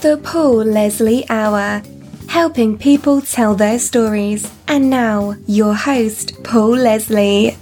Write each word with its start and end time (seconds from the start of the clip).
The 0.00 0.16
Paul 0.22 0.58
Leslie 0.58 1.28
Hour, 1.28 1.82
helping 2.28 2.78
people 2.78 3.20
tell 3.20 3.56
their 3.56 3.80
stories. 3.80 4.48
And 4.68 4.88
now, 4.88 5.34
your 5.48 5.74
host, 5.74 6.44
Paul 6.44 6.76
Leslie. 6.76 7.56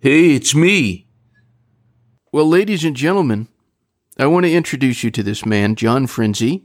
Hey, 0.00 0.34
it's 0.34 0.54
me. 0.54 1.08
Well, 2.32 2.48
ladies 2.48 2.84
and 2.84 2.96
gentlemen, 2.96 3.48
I 4.18 4.24
want 4.28 4.46
to 4.46 4.52
introduce 4.52 5.04
you 5.04 5.10
to 5.10 5.22
this 5.22 5.44
man, 5.44 5.74
John 5.74 6.06
Frinzi. 6.06 6.62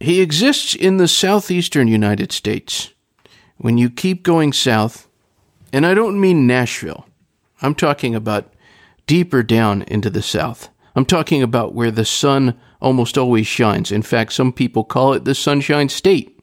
He 0.00 0.22
exists 0.22 0.74
in 0.74 0.96
the 0.96 1.06
southeastern 1.06 1.86
United 1.86 2.32
States. 2.32 2.94
When 3.58 3.76
you 3.76 3.90
keep 3.90 4.22
going 4.22 4.54
south, 4.54 5.06
and 5.70 5.84
I 5.84 5.92
don't 5.92 6.18
mean 6.18 6.46
Nashville, 6.46 7.06
I'm 7.60 7.74
talking 7.74 8.14
about 8.14 8.54
deeper 9.06 9.42
down 9.42 9.82
into 9.82 10.08
the 10.08 10.22
south. 10.22 10.70
I'm 10.94 11.04
talking 11.04 11.42
about 11.42 11.74
where 11.74 11.90
the 11.90 12.04
sun 12.04 12.58
almost 12.80 13.16
always 13.16 13.46
shines. 13.46 13.92
In 13.92 14.02
fact, 14.02 14.32
some 14.32 14.52
people 14.52 14.84
call 14.84 15.12
it 15.12 15.24
the 15.24 15.34
Sunshine 15.34 15.88
State. 15.88 16.36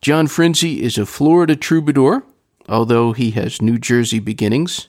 John 0.00 0.26
Frinzi 0.26 0.78
is 0.78 0.98
a 0.98 1.06
Florida 1.06 1.56
troubadour, 1.56 2.24
although 2.68 3.12
he 3.12 3.32
has 3.32 3.62
New 3.62 3.78
Jersey 3.78 4.18
beginnings. 4.18 4.88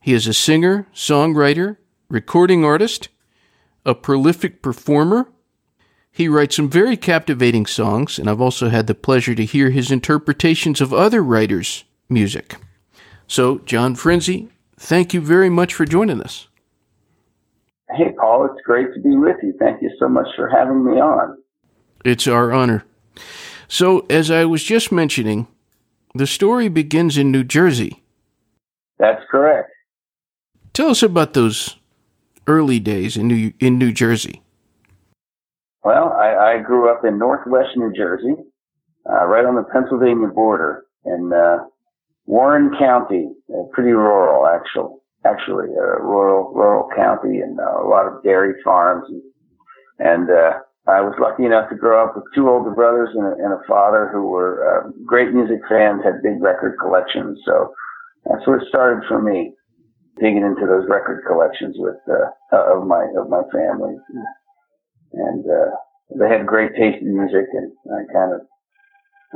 He 0.00 0.12
is 0.12 0.26
a 0.26 0.34
singer, 0.34 0.86
songwriter, 0.94 1.76
recording 2.08 2.64
artist, 2.64 3.08
a 3.86 3.94
prolific 3.94 4.62
performer. 4.62 5.30
He 6.10 6.28
writes 6.28 6.56
some 6.56 6.68
very 6.68 6.96
captivating 6.96 7.66
songs, 7.66 8.18
and 8.18 8.28
I've 8.28 8.40
also 8.40 8.68
had 8.68 8.88
the 8.88 8.94
pleasure 8.94 9.34
to 9.34 9.44
hear 9.44 9.70
his 9.70 9.90
interpretations 9.90 10.80
of 10.80 10.92
other 10.92 11.22
writers' 11.22 11.84
music. 12.08 12.56
So, 13.26 13.58
John 13.58 13.94
Frinzi, 13.94 14.48
thank 14.76 15.14
you 15.14 15.20
very 15.20 15.48
much 15.48 15.72
for 15.72 15.84
joining 15.84 16.20
us. 16.20 16.48
Hey, 17.96 18.12
Paul, 18.18 18.46
it's 18.46 18.62
great 18.64 18.94
to 18.94 19.00
be 19.00 19.16
with 19.16 19.36
you. 19.42 19.54
Thank 19.58 19.82
you 19.82 19.90
so 19.98 20.08
much 20.08 20.28
for 20.36 20.48
having 20.48 20.84
me 20.84 21.00
on. 21.00 21.36
It's 22.04 22.28
our 22.28 22.52
honor. 22.52 22.84
So, 23.68 24.06
as 24.08 24.30
I 24.30 24.44
was 24.44 24.62
just 24.62 24.92
mentioning, 24.92 25.48
the 26.14 26.26
story 26.26 26.68
begins 26.68 27.18
in 27.18 27.30
New 27.30 27.44
Jersey. 27.44 28.02
That's 28.98 29.22
correct. 29.30 29.70
Tell 30.72 30.90
us 30.90 31.02
about 31.02 31.34
those 31.34 31.76
early 32.46 32.78
days 32.78 33.16
in 33.16 33.28
New, 33.28 33.52
in 33.58 33.78
New 33.78 33.92
Jersey. 33.92 34.42
Well, 35.82 36.12
I, 36.12 36.54
I 36.54 36.58
grew 36.58 36.90
up 36.90 37.04
in 37.04 37.18
northwest 37.18 37.70
New 37.76 37.92
Jersey, 37.92 38.34
uh, 39.10 39.26
right 39.26 39.44
on 39.44 39.56
the 39.56 39.64
Pennsylvania 39.72 40.28
border 40.28 40.84
in 41.04 41.32
uh, 41.32 41.64
Warren 42.26 42.70
County, 42.78 43.32
uh, 43.52 43.62
pretty 43.72 43.90
rural, 43.90 44.46
actually 44.46 44.99
actually 45.24 45.68
a 45.74 46.00
rural 46.02 46.52
rural 46.54 46.88
county 46.96 47.40
and 47.40 47.58
uh, 47.60 47.82
a 47.82 47.86
lot 47.86 48.06
of 48.06 48.22
dairy 48.22 48.54
farms 48.64 49.04
and, 49.08 49.22
and 49.98 50.30
uh, 50.30 50.52
I 50.88 51.00
was 51.04 51.14
lucky 51.20 51.44
enough 51.44 51.68
to 51.68 51.76
grow 51.76 52.02
up 52.02 52.16
with 52.16 52.24
two 52.34 52.48
older 52.48 52.70
brothers 52.70 53.10
and 53.14 53.26
a, 53.26 53.32
and 53.36 53.52
a 53.52 53.62
father 53.68 54.08
who 54.12 54.26
were 54.26 54.64
uh, 54.64 54.90
great 55.04 55.32
music 55.32 55.60
fans, 55.68 56.02
had 56.02 56.22
big 56.22 56.40
record 56.40 56.78
collections. 56.80 57.38
So 57.44 57.74
that's 58.24 58.46
where 58.46 58.58
it 58.58 58.68
started 58.68 59.06
for 59.06 59.20
me, 59.20 59.52
digging 60.18 60.42
into 60.42 60.66
those 60.66 60.88
record 60.88 61.22
collections 61.28 61.76
with 61.78 62.00
uh, 62.08 62.32
of 62.56 62.86
my 62.86 63.04
of 63.16 63.28
my 63.28 63.42
family, 63.52 63.94
and 65.12 65.44
uh, 65.44 65.70
they 66.18 66.28
had 66.28 66.46
great 66.46 66.72
taste 66.74 67.02
in 67.02 67.12
music, 67.12 67.46
and 67.52 67.72
I 67.92 68.00
kind 68.12 68.32
of 68.34 68.40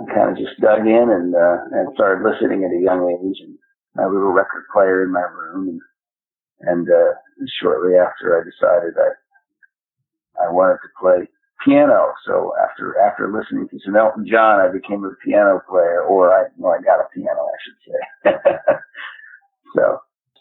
I 0.00 0.14
kind 0.14 0.30
of 0.32 0.36
just 0.40 0.58
dug 0.60 0.86
in 0.88 1.06
and 1.12 1.34
uh, 1.36 1.58
and 1.76 1.94
started 1.94 2.24
listening 2.24 2.64
at 2.64 2.72
a 2.72 2.82
young 2.82 3.04
age. 3.04 3.38
And 3.44 3.58
my 3.94 4.06
little 4.06 4.32
record 4.32 4.64
player 4.72 5.04
in 5.04 5.12
my 5.12 5.20
room. 5.20 5.68
And, 5.68 5.80
and 6.60 6.88
uh, 6.88 7.14
shortly 7.60 7.96
after, 7.96 8.40
I 8.40 8.44
decided 8.44 8.94
I 8.98 9.10
I 10.46 10.50
wanted 10.50 10.78
to 10.82 10.88
play 11.00 11.28
piano. 11.64 12.12
So 12.26 12.52
after 12.62 12.98
after 13.00 13.32
listening 13.32 13.68
to 13.68 13.78
some 13.84 13.96
Elton 13.96 14.26
John, 14.26 14.60
I 14.60 14.68
became 14.68 15.04
a 15.04 15.14
piano 15.24 15.60
player, 15.68 16.02
or 16.02 16.32
I 16.32 16.48
well, 16.56 16.74
I 16.78 16.82
got 16.82 17.00
a 17.00 17.08
piano, 17.14 17.46
I 17.46 17.58
should 17.62 17.78
say. 17.84 18.32
so 19.76 19.98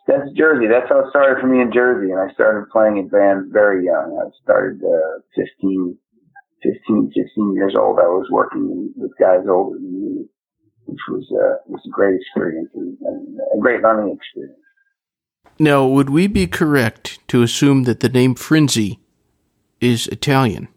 that's 0.07 0.31
Jersey. 0.35 0.67
That's 0.67 0.89
how 0.89 1.05
it 1.05 1.09
started 1.09 1.41
for 1.41 1.47
me 1.47 1.61
in 1.61 1.71
Jersey, 1.71 2.11
and 2.11 2.19
I 2.19 2.33
started 2.33 2.69
playing 2.69 2.97
in 2.97 3.07
bands 3.07 3.49
very 3.51 3.85
young. 3.85 4.19
I 4.19 4.29
started 4.43 4.81
uh, 4.83 5.21
15, 5.35 5.97
15, 6.63 7.11
16 7.15 7.53
years 7.55 7.75
old. 7.77 7.99
I 7.99 8.09
was 8.09 8.27
working 8.31 8.91
with 8.95 9.11
guys 9.19 9.45
older 9.47 9.77
than 9.77 9.93
me 9.93 10.25
which 10.93 11.05
was 11.09 11.25
uh, 11.31 11.57
was 11.67 11.81
a 11.85 11.89
great 11.89 12.19
experience 12.21 12.69
and, 12.75 12.97
and 13.01 13.39
a 13.57 13.59
great 13.59 13.81
learning 13.81 14.15
experience. 14.15 14.59
Now, 15.59 15.85
would 15.85 16.09
we 16.09 16.27
be 16.27 16.47
correct 16.47 17.19
to 17.27 17.43
assume 17.43 17.83
that 17.83 17.99
the 17.99 18.09
name 18.09 18.35
Frinzi 18.35 18.99
is 19.79 20.07
Italian? 20.07 20.67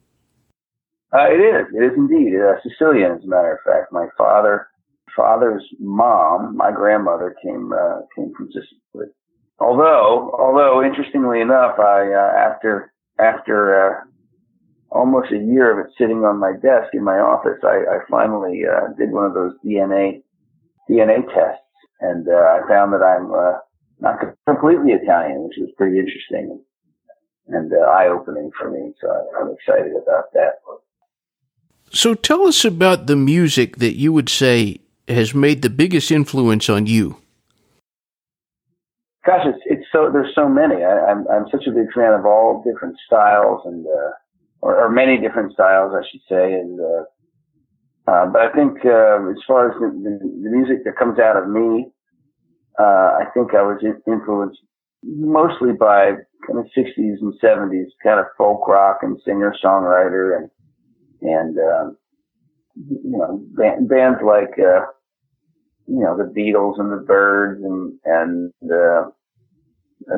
Uh, 1.12 1.28
it 1.31 1.41
is. 1.41 1.66
It 1.75 1.84
is 1.84 1.93
indeed. 1.97 2.34
Uh, 2.37 2.60
Sicilian, 2.62 3.12
as 3.12 3.25
a 3.25 3.26
matter 3.26 3.53
of 3.55 3.60
fact. 3.65 3.93
My 3.93 4.06
father, 4.19 4.69
father's 5.16 5.65
mom, 5.78 6.56
my 6.56 6.71
grandmother 6.72 7.34
came 7.43 7.72
uh, 7.72 8.00
came 8.15 8.32
from 8.37 8.49
Sicily. 8.49 9.09
Although, 9.59 10.37
although 10.38 10.84
interestingly 10.84 11.41
enough, 11.41 11.78
I 11.78 12.12
uh, 12.12 12.32
after 12.37 12.93
after 13.19 13.59
uh, 13.81 14.05
almost 14.97 15.33
a 15.33 15.39
year 15.39 15.71
of 15.71 15.84
it 15.84 15.93
sitting 15.99 16.25
on 16.25 16.41
my 16.41 16.53
desk 16.53 16.95
in 16.95 17.05
my 17.05 17.19
office, 17.19 17.59
I, 17.62 17.84
I 17.84 17.99
finally 18.11 18.62
uh, 18.65 18.93
did 18.99 19.12
one 19.12 19.27
of 19.27 19.34
those 19.34 19.53
DNA 19.65 20.23
DNA 20.89 21.27
tests, 21.27 21.71
and 22.01 22.27
uh, 22.29 22.33
I 22.33 22.61
found 22.69 22.93
that 22.93 23.03
I'm 23.03 23.33
uh, 23.33 23.59
not 24.01 24.21
completely 24.47 24.93
Italian, 24.93 25.45
which 25.45 25.56
was 25.59 25.71
pretty 25.77 25.99
interesting 25.99 26.61
and 27.49 27.73
uh, 27.73 27.91
eye 27.91 28.09
opening 28.09 28.51
for 28.59 28.71
me. 28.71 28.93
So 29.01 29.09
I'm 29.41 29.53
excited 29.53 29.93
about 29.93 30.33
that. 30.35 30.61
So 31.91 32.15
tell 32.15 32.47
us 32.47 32.65
about 32.65 33.06
the 33.06 33.17
music 33.17 33.77
that 33.77 33.97
you 33.97 34.12
would 34.12 34.29
say 34.29 34.81
has 35.09 35.35
made 35.35 35.62
the 35.62 35.71
biggest 35.71 36.11
influence 36.11 36.69
on 36.69 36.87
you. 36.87 37.17
Gosh, 39.25 39.47
it's, 39.47 39.62
it's 39.67 39.87
so 39.93 40.11
there's 40.12 40.35
so 40.35 40.49
many. 40.49 40.85
I, 40.85 41.11
I'm 41.11 41.27
I'm 41.29 41.47
such 41.51 41.67
a 41.67 41.73
big 41.73 41.93
fan 41.95 42.12
of 42.12 42.27
all 42.27 42.62
different 42.65 42.97
styles 43.06 43.62
and 43.65 43.87
uh, 43.87 44.11
or, 44.66 44.75
or 44.82 44.91
many 44.91 45.16
different 45.19 45.53
styles, 45.53 45.93
I 45.94 46.03
should 46.10 46.22
say. 46.28 46.54
And 46.54 46.81
uh, 46.81 47.04
uh, 48.10 48.27
but 48.27 48.43
I 48.43 48.50
think 48.53 48.84
uh, 48.84 49.31
as 49.31 49.38
far 49.47 49.71
as 49.71 49.78
the, 49.78 49.88
the, 49.94 50.19
the, 50.43 50.50
music 50.50 50.84
that 50.84 50.99
comes 50.99 51.19
out 51.21 51.37
of 51.37 51.49
me, 51.49 51.87
uh, 52.78 53.22
I 53.22 53.25
think 53.32 53.55
I 53.55 53.62
was 53.62 53.78
influenced 54.06 54.59
mostly 55.05 55.72
by 55.72 56.19
kind 56.47 56.59
of 56.59 56.66
60s 56.76 57.22
and 57.22 57.34
70s 57.43 57.94
kind 58.03 58.19
of 58.19 58.26
folk 58.37 58.66
rock 58.66 58.99
and 59.03 59.19
singer 59.25 59.55
songwriter 59.65 60.37
and 60.37 60.50
and 61.22 61.56
um, 61.59 61.97
you 62.75 63.19
know 63.19 63.41
band, 63.56 63.88
bands 63.88 64.19
like 64.25 64.59
uh, 64.59 64.82
you 65.87 66.03
know 66.03 66.16
the 66.16 66.32
Beatles 66.37 66.81
and 66.81 66.91
the 66.91 67.05
Byrds 67.06 67.62
and 67.62 67.99
and 68.05 68.53
uh, 68.65 69.10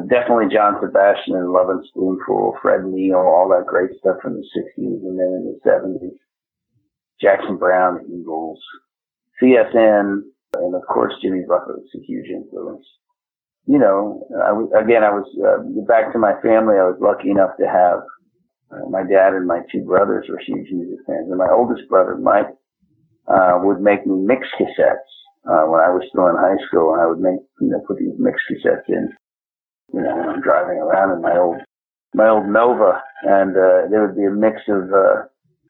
definitely 0.09 0.53
John 0.53 0.77
Sebastian 0.81 1.37
and 1.37 1.51
Lovin' 1.51 1.83
Spoonful, 1.89 2.59
Fred 2.61 2.85
Neil, 2.85 3.17
all 3.17 3.49
that 3.49 3.67
great 3.67 3.91
stuff 3.99 4.17
from 4.23 4.35
the 4.35 4.45
60s 4.57 4.77
and 4.77 5.19
then 5.19 5.33
in 5.33 5.59
the 5.65 5.71
70s. 5.71 6.19
Jackson 7.21 7.57
Browne, 7.57 8.05
Eagles, 8.07 8.61
CSN, 9.43 10.21
and 10.55 10.75
of 10.75 10.83
course 10.89 11.15
Jimmy 11.23 11.43
Buffett 11.49 11.77
was 11.77 11.91
a 11.97 12.05
huge 12.05 12.29
influence. 12.29 12.87
You 13.67 13.79
know, 13.79 14.25
I 14.33 14.81
again, 14.81 15.05
I 15.05 15.11
was, 15.11 15.27
uh, 15.45 15.65
back 15.87 16.13
to 16.13 16.19
my 16.19 16.33
family, 16.43 16.77
I 16.79 16.89
was 16.89 16.99
lucky 17.01 17.31
enough 17.31 17.57
to 17.59 17.67
have 17.67 18.01
uh, 18.71 18.89
my 18.89 19.03
dad 19.03 19.35
and 19.35 19.47
my 19.47 19.61
two 19.73 19.85
brothers 19.85 20.27
were 20.29 20.39
huge 20.39 20.71
music 20.71 21.01
fans. 21.07 21.29
And 21.29 21.39
my 21.39 21.49
oldest 21.51 21.89
brother, 21.89 22.17
Mike, 22.17 22.49
uh, 23.27 23.61
would 23.63 23.81
make 23.81 24.07
me 24.07 24.15
mix 24.17 24.47
cassettes, 24.61 25.13
uh, 25.49 25.65
when 25.69 25.81
I 25.81 25.91
was 25.93 26.05
still 26.09 26.29
in 26.29 26.37
high 26.37 26.61
school 26.69 26.93
and 26.95 27.03
I 27.03 27.07
would 27.07 27.21
make, 27.21 27.41
you 27.61 27.69
know, 27.69 27.81
put 27.87 27.99
these 27.99 28.17
mix 28.19 28.41
cassettes 28.49 28.89
in 28.89 29.13
you 29.93 30.01
know, 30.01 30.17
when 30.17 30.29
I'm 30.29 30.41
driving 30.41 30.79
around 30.79 31.17
in 31.17 31.23
my 31.23 31.37
old, 31.37 31.57
my 32.15 32.29
old 32.29 32.47
Nova 32.47 33.03
and, 33.23 33.57
uh, 33.57 33.89
there 33.91 34.07
would 34.07 34.17
be 34.17 34.25
a 34.25 34.31
mix 34.31 34.61
of, 34.69 34.93
uh, 34.93 35.25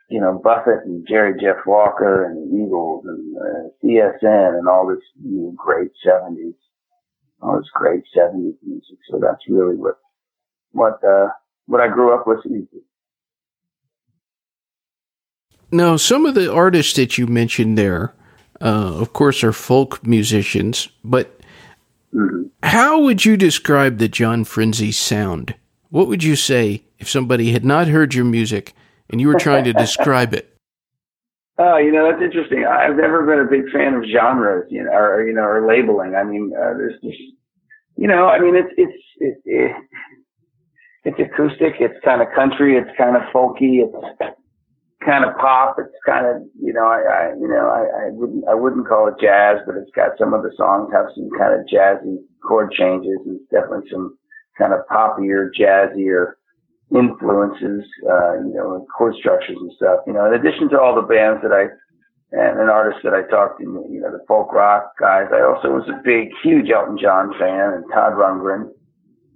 you 0.08 0.20
know, 0.20 0.40
Buffett 0.42 0.84
and 0.84 1.06
Jerry 1.06 1.38
Jeff 1.40 1.66
Walker 1.66 2.24
and 2.24 2.36
the 2.36 2.64
Eagles 2.64 3.04
and, 3.06 3.36
uh, 3.36 3.68
CSN 3.82 4.58
and 4.58 4.68
all 4.68 4.86
this 4.86 5.04
you 5.22 5.40
know, 5.40 5.54
great 5.56 5.90
seventies, 6.04 6.54
all 7.42 7.58
this 7.58 7.70
great 7.74 8.04
seventies 8.14 8.54
music. 8.62 8.98
So 9.10 9.18
that's 9.20 9.42
really 9.48 9.76
what, 9.76 9.98
what, 10.72 11.02
uh, 11.04 11.28
what 11.66 11.80
I 11.80 11.88
grew 11.88 12.14
up 12.14 12.26
listening 12.26 12.66
to. 12.72 12.80
Now, 15.70 15.96
some 15.96 16.24
of 16.24 16.34
the 16.34 16.50
artists 16.50 16.94
that 16.94 17.18
you 17.18 17.26
mentioned 17.26 17.76
there, 17.76 18.14
uh, 18.60 18.94
of 19.00 19.12
course, 19.12 19.44
are 19.44 19.52
folk 19.52 20.04
musicians, 20.06 20.88
but 21.04 21.37
Mm-hmm. 22.14 22.42
How 22.62 23.00
would 23.00 23.24
you 23.24 23.36
describe 23.36 23.98
the 23.98 24.08
John 24.08 24.44
Frinzi 24.44 24.92
sound? 24.92 25.54
What 25.90 26.08
would 26.08 26.22
you 26.22 26.36
say 26.36 26.82
if 26.98 27.08
somebody 27.08 27.52
had 27.52 27.64
not 27.64 27.88
heard 27.88 28.14
your 28.14 28.24
music 28.24 28.74
and 29.10 29.20
you 29.20 29.28
were 29.28 29.38
trying 29.38 29.64
to 29.64 29.72
describe 29.72 30.34
it? 30.34 30.54
Oh, 31.60 31.76
you 31.76 31.90
know 31.90 32.08
that's 32.08 32.22
interesting. 32.22 32.64
I've 32.64 32.94
never 32.94 33.26
been 33.26 33.40
a 33.40 33.50
big 33.50 33.68
fan 33.72 33.94
of 33.94 34.04
genres, 34.04 34.68
you 34.70 34.84
know, 34.84 34.92
or 34.92 35.26
you 35.26 35.34
know, 35.34 35.42
or 35.42 35.66
labeling. 35.66 36.14
I 36.14 36.22
mean, 36.22 36.52
uh, 36.56 36.74
there's 36.78 36.94
just, 37.02 37.18
you 37.96 38.06
know, 38.06 38.28
I 38.28 38.38
mean, 38.38 38.54
it's 38.54 38.72
it's 38.76 39.02
it, 39.16 39.42
it, 39.44 39.76
it's 41.02 41.18
acoustic. 41.18 41.74
It's 41.80 41.98
kind 42.04 42.22
of 42.22 42.28
country. 42.32 42.76
It's 42.76 42.96
kind 42.96 43.16
of 43.16 43.22
folky. 43.34 43.82
It's 43.82 44.37
kind 45.08 45.24
of 45.24 45.36
pop. 45.38 45.76
It's 45.80 45.96
kind 46.04 46.26
of, 46.26 46.42
you 46.60 46.72
know, 46.72 46.84
I, 46.84 47.00
I 47.00 47.22
you 47.40 47.48
know, 47.48 47.64
I, 47.72 48.08
I 48.08 48.10
wouldn't, 48.12 48.44
I 48.46 48.54
wouldn't 48.54 48.86
call 48.86 49.08
it 49.08 49.16
jazz, 49.20 49.56
but 49.64 49.76
it's 49.76 49.90
got 49.96 50.18
some 50.18 50.34
of 50.34 50.42
the 50.42 50.52
songs 50.56 50.92
have 50.92 51.06
some 51.16 51.30
kind 51.32 51.56
of 51.56 51.64
jazzy 51.64 52.20
chord 52.44 52.72
changes 52.72 53.16
and 53.24 53.40
definitely 53.50 53.88
some 53.90 54.18
kind 54.58 54.74
of 54.74 54.80
poppier, 54.92 55.48
jazzier 55.58 56.36
influences, 56.92 57.88
uh, 58.04 58.34
you 58.44 58.52
know, 58.52 58.86
chord 58.96 59.14
structures 59.16 59.56
and 59.58 59.72
stuff. 59.76 60.00
You 60.06 60.12
know, 60.12 60.26
in 60.26 60.34
addition 60.34 60.68
to 60.70 60.80
all 60.80 60.94
the 60.94 61.08
bands 61.08 61.40
that 61.40 61.52
I 61.52 61.72
and 62.30 62.60
an 62.60 62.68
artist 62.68 63.00
that 63.04 63.14
I 63.14 63.22
talked 63.30 63.58
to, 63.60 63.64
you 63.64 64.00
know, 64.00 64.12
the 64.12 64.22
folk 64.28 64.52
rock 64.52 64.92
guys. 65.00 65.28
I 65.32 65.40
also 65.40 65.68
was 65.70 65.88
a 65.88 66.02
big, 66.04 66.28
huge 66.42 66.68
Elton 66.68 66.98
John 67.00 67.32
fan 67.38 67.72
and 67.72 67.84
Todd 67.88 68.12
Rundgren, 68.12 68.68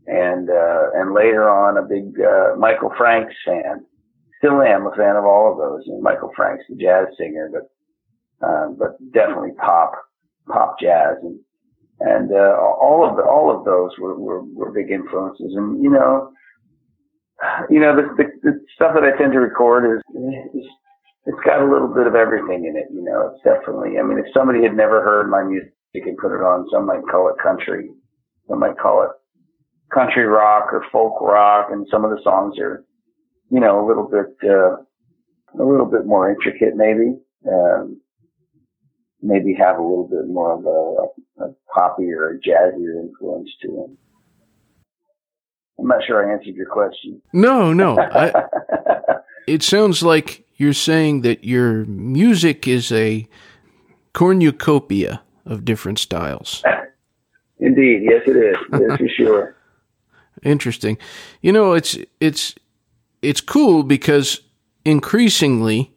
and 0.07 0.51
uh, 0.51 0.93
and 1.01 1.15
later 1.15 1.49
on 1.49 1.79
a 1.79 1.83
big 1.89 2.21
uh, 2.21 2.57
Michael 2.59 2.93
Franks 2.99 3.35
fan. 3.47 3.87
Still 4.43 4.61
am 4.63 4.87
a 4.87 4.97
fan 4.97 5.15
of 5.15 5.25
all 5.25 5.53
of 5.53 5.59
those. 5.59 5.87
Know, 5.87 6.01
Michael 6.01 6.33
Franks, 6.35 6.65
the 6.69 6.75
jazz 6.75 7.07
singer, 7.17 7.49
but 7.53 7.71
um, 8.45 8.77
but 8.77 8.99
definitely 9.13 9.53
pop, 9.57 9.93
pop 10.49 10.81
jazz, 10.81 11.15
and 11.23 11.39
and 12.01 12.33
uh, 12.33 12.59
all 12.59 13.07
of 13.09 13.17
the, 13.17 13.23
all 13.23 13.57
of 13.57 13.65
those 13.65 13.93
were, 14.01 14.19
were 14.19 14.43
were 14.43 14.73
big 14.73 14.91
influences. 14.91 15.55
And 15.55 15.81
you 15.81 15.91
know, 15.91 16.33
you 17.71 17.79
know 17.79 17.95
the, 17.95 18.03
the, 18.17 18.25
the 18.43 18.61
stuff 18.75 18.95
that 18.95 19.05
I 19.05 19.17
tend 19.17 19.33
to 19.33 19.39
record 19.39 19.87
is 19.87 20.03
it's 21.27 21.39
got 21.45 21.63
a 21.63 21.71
little 21.71 21.87
bit 21.95 22.09
of 22.09 22.17
everything 22.17 22.67
in 22.67 22.77
it, 22.77 22.89
you 22.93 23.05
know. 23.05 23.31
It's 23.33 23.45
definitely. 23.45 23.99
I 23.99 24.03
mean, 24.03 24.19
if 24.19 24.27
somebody 24.35 24.63
had 24.63 24.77
never 24.77 25.03
heard 25.03 25.31
my 25.31 25.45
music 25.45 25.71
and 25.95 26.19
put 26.19 26.35
it 26.35 26.43
on, 26.43 26.67
some 26.73 26.87
might 26.87 27.07
call 27.09 27.29
it 27.29 27.37
country, 27.41 27.91
some 28.49 28.59
might 28.59 28.79
call 28.79 29.05
it 29.05 29.11
country 29.95 30.25
rock 30.25 30.73
or 30.73 30.85
folk 30.91 31.21
rock, 31.21 31.69
and 31.71 31.87
some 31.91 32.05
of 32.05 32.11
the 32.11 32.21
songs 32.25 32.59
are, 32.59 32.85
you 33.53 33.61
know, 33.61 33.85
a 33.85 33.87
little 33.87 34.09
bit, 34.09 34.35
uh, 34.49 34.77
a 35.61 35.65
little 35.65 35.87
bit 35.87 36.07
more 36.07 36.31
intricate, 36.31 36.75
maybe. 36.75 37.19
Um, 37.47 38.01
maybe 39.21 39.55
have 39.55 39.79
a 39.79 39.83
little 39.83 40.09
bit 40.09 40.27
more 40.27 40.53
of 40.53 40.65
a, 40.67 41.45
a 41.45 41.55
poppy 41.73 42.11
or 42.11 42.31
a 42.31 42.39
jazzier 42.39 43.01
influence 43.01 43.51
to 43.61 43.69
them. 43.69 43.99
I'm 45.79 45.87
not 45.87 46.03
sure 46.07 46.29
I 46.29 46.33
answered 46.33 46.55
your 46.55 46.69
question. 46.69 47.21
No, 47.33 47.73
no. 47.73 47.99
I, 47.99 48.33
it 49.47 49.63
sounds 49.63 50.03
like 50.03 50.47
you're 50.57 50.73
saying 50.73 51.21
that 51.23 51.45
your 51.45 51.85
music 51.87 52.67
is 52.67 52.91
a 52.91 53.29
cornucopia 54.13 55.23
of 55.45 55.65
different 55.65 55.99
styles. 55.99 56.63
Indeed, 57.59 58.03
yes, 58.05 58.23
it 58.27 58.37
is. 58.37 58.57
Is 58.81 58.97
for 58.97 59.09
sure. 59.17 59.57
Interesting. 60.43 60.99
You 61.43 61.53
know, 61.53 61.75
it's 61.75 61.99
it's 62.21 62.55
it's 63.23 63.41
cool 63.41 63.83
because 63.83 64.41
increasingly 64.85 65.93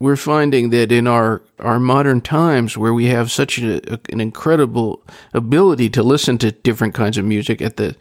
we're 0.00 0.16
finding 0.16 0.70
that 0.70 0.92
in 0.92 1.06
our 1.06 1.42
our 1.58 1.80
modern 1.80 2.20
times 2.20 2.76
where 2.76 2.94
we 2.94 3.06
have 3.06 3.30
such 3.30 3.58
a, 3.58 4.00
an 4.12 4.20
incredible 4.20 5.02
ability 5.32 5.88
to 5.90 6.02
listen 6.02 6.38
to 6.38 6.52
different 6.52 6.94
kinds 6.94 7.16
of 7.16 7.24
music 7.24 7.62
at 7.62 7.76
the 7.76 7.96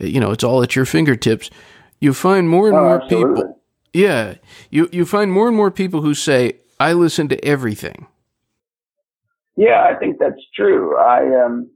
you 0.00 0.18
know, 0.18 0.32
it's 0.32 0.42
all 0.42 0.60
at 0.62 0.74
your 0.74 0.84
fingertips. 0.84 1.50
You 2.00 2.12
find 2.12 2.48
more 2.48 2.68
and 2.68 2.76
oh, 2.76 2.82
more 2.82 3.02
absolutely. 3.02 3.42
people 3.42 3.60
yeah, 3.94 4.34
you 4.70 4.88
you 4.92 5.06
find 5.06 5.32
more 5.32 5.46
and 5.46 5.56
more 5.56 5.70
people 5.70 6.02
who 6.02 6.14
say, 6.14 6.58
"I 6.80 6.92
listen 6.92 7.28
to 7.28 7.42
everything." 7.44 8.08
Yeah, 9.56 9.88
I 9.88 9.94
think 9.94 10.18
that's 10.18 10.42
true. 10.54 10.98
I 10.98 11.44
um, 11.44 11.70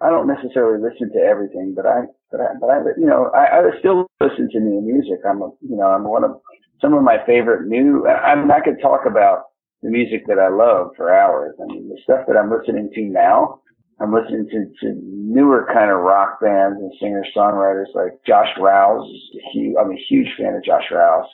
I 0.00 0.10
don't 0.10 0.28
necessarily 0.28 0.80
listen 0.80 1.10
to 1.12 1.18
everything, 1.18 1.74
but 1.74 1.86
I, 1.86 2.02
but 2.30 2.40
I, 2.40 2.46
but 2.60 2.70
I, 2.70 2.78
you 2.98 3.06
know, 3.06 3.30
I, 3.34 3.58
I 3.58 3.78
still 3.78 4.06
listen 4.20 4.48
to 4.52 4.60
new 4.60 4.80
music. 4.80 5.20
I'm, 5.28 5.42
a, 5.42 5.50
you 5.60 5.76
know, 5.76 5.86
I'm 5.86 6.04
one 6.04 6.24
of 6.24 6.40
some 6.80 6.94
of 6.94 7.02
my 7.02 7.18
favorite 7.26 7.68
new. 7.68 8.06
I 8.06 8.34
mean, 8.34 8.50
I 8.50 8.60
could 8.60 8.80
talk 8.80 9.02
about 9.06 9.44
the 9.82 9.90
music 9.90 10.26
that 10.26 10.38
I 10.38 10.48
love 10.48 10.90
for 10.96 11.12
hours. 11.12 11.54
I 11.60 11.66
mean, 11.66 11.88
the 11.88 11.98
stuff 12.02 12.26
that 12.26 12.36
I'm 12.36 12.50
listening 12.50 12.90
to 12.94 13.02
now 13.02 13.60
I'm 14.00 14.12
listening 14.14 14.48
to, 14.50 14.86
to 14.86 15.00
newer 15.02 15.68
kind 15.72 15.90
of 15.90 15.98
rock 15.98 16.40
bands 16.40 16.78
and 16.78 16.92
singer 17.00 17.24
songwriters 17.36 17.92
like 17.94 18.12
Josh 18.26 18.48
Rouse. 18.60 19.08
I'm 19.56 19.90
a 19.90 20.04
huge 20.08 20.28
fan 20.38 20.54
of 20.54 20.64
Josh 20.64 20.84
Rouse. 20.92 21.28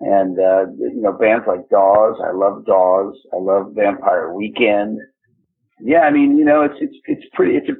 And, 0.00 0.38
uh, 0.38 0.66
you 0.76 1.02
know, 1.02 1.12
bands 1.12 1.44
like 1.46 1.68
Dawes. 1.68 2.18
I 2.24 2.32
love 2.32 2.64
Dawes. 2.66 3.16
I 3.32 3.36
love 3.36 3.74
Vampire 3.74 4.32
Weekend. 4.32 4.98
Yeah, 5.80 6.00
I 6.00 6.10
mean, 6.10 6.36
you 6.36 6.44
know, 6.44 6.62
it's, 6.62 6.74
it's, 6.80 6.96
it's 7.04 7.26
pretty, 7.34 7.56
it's 7.56 7.68
a 7.68 7.74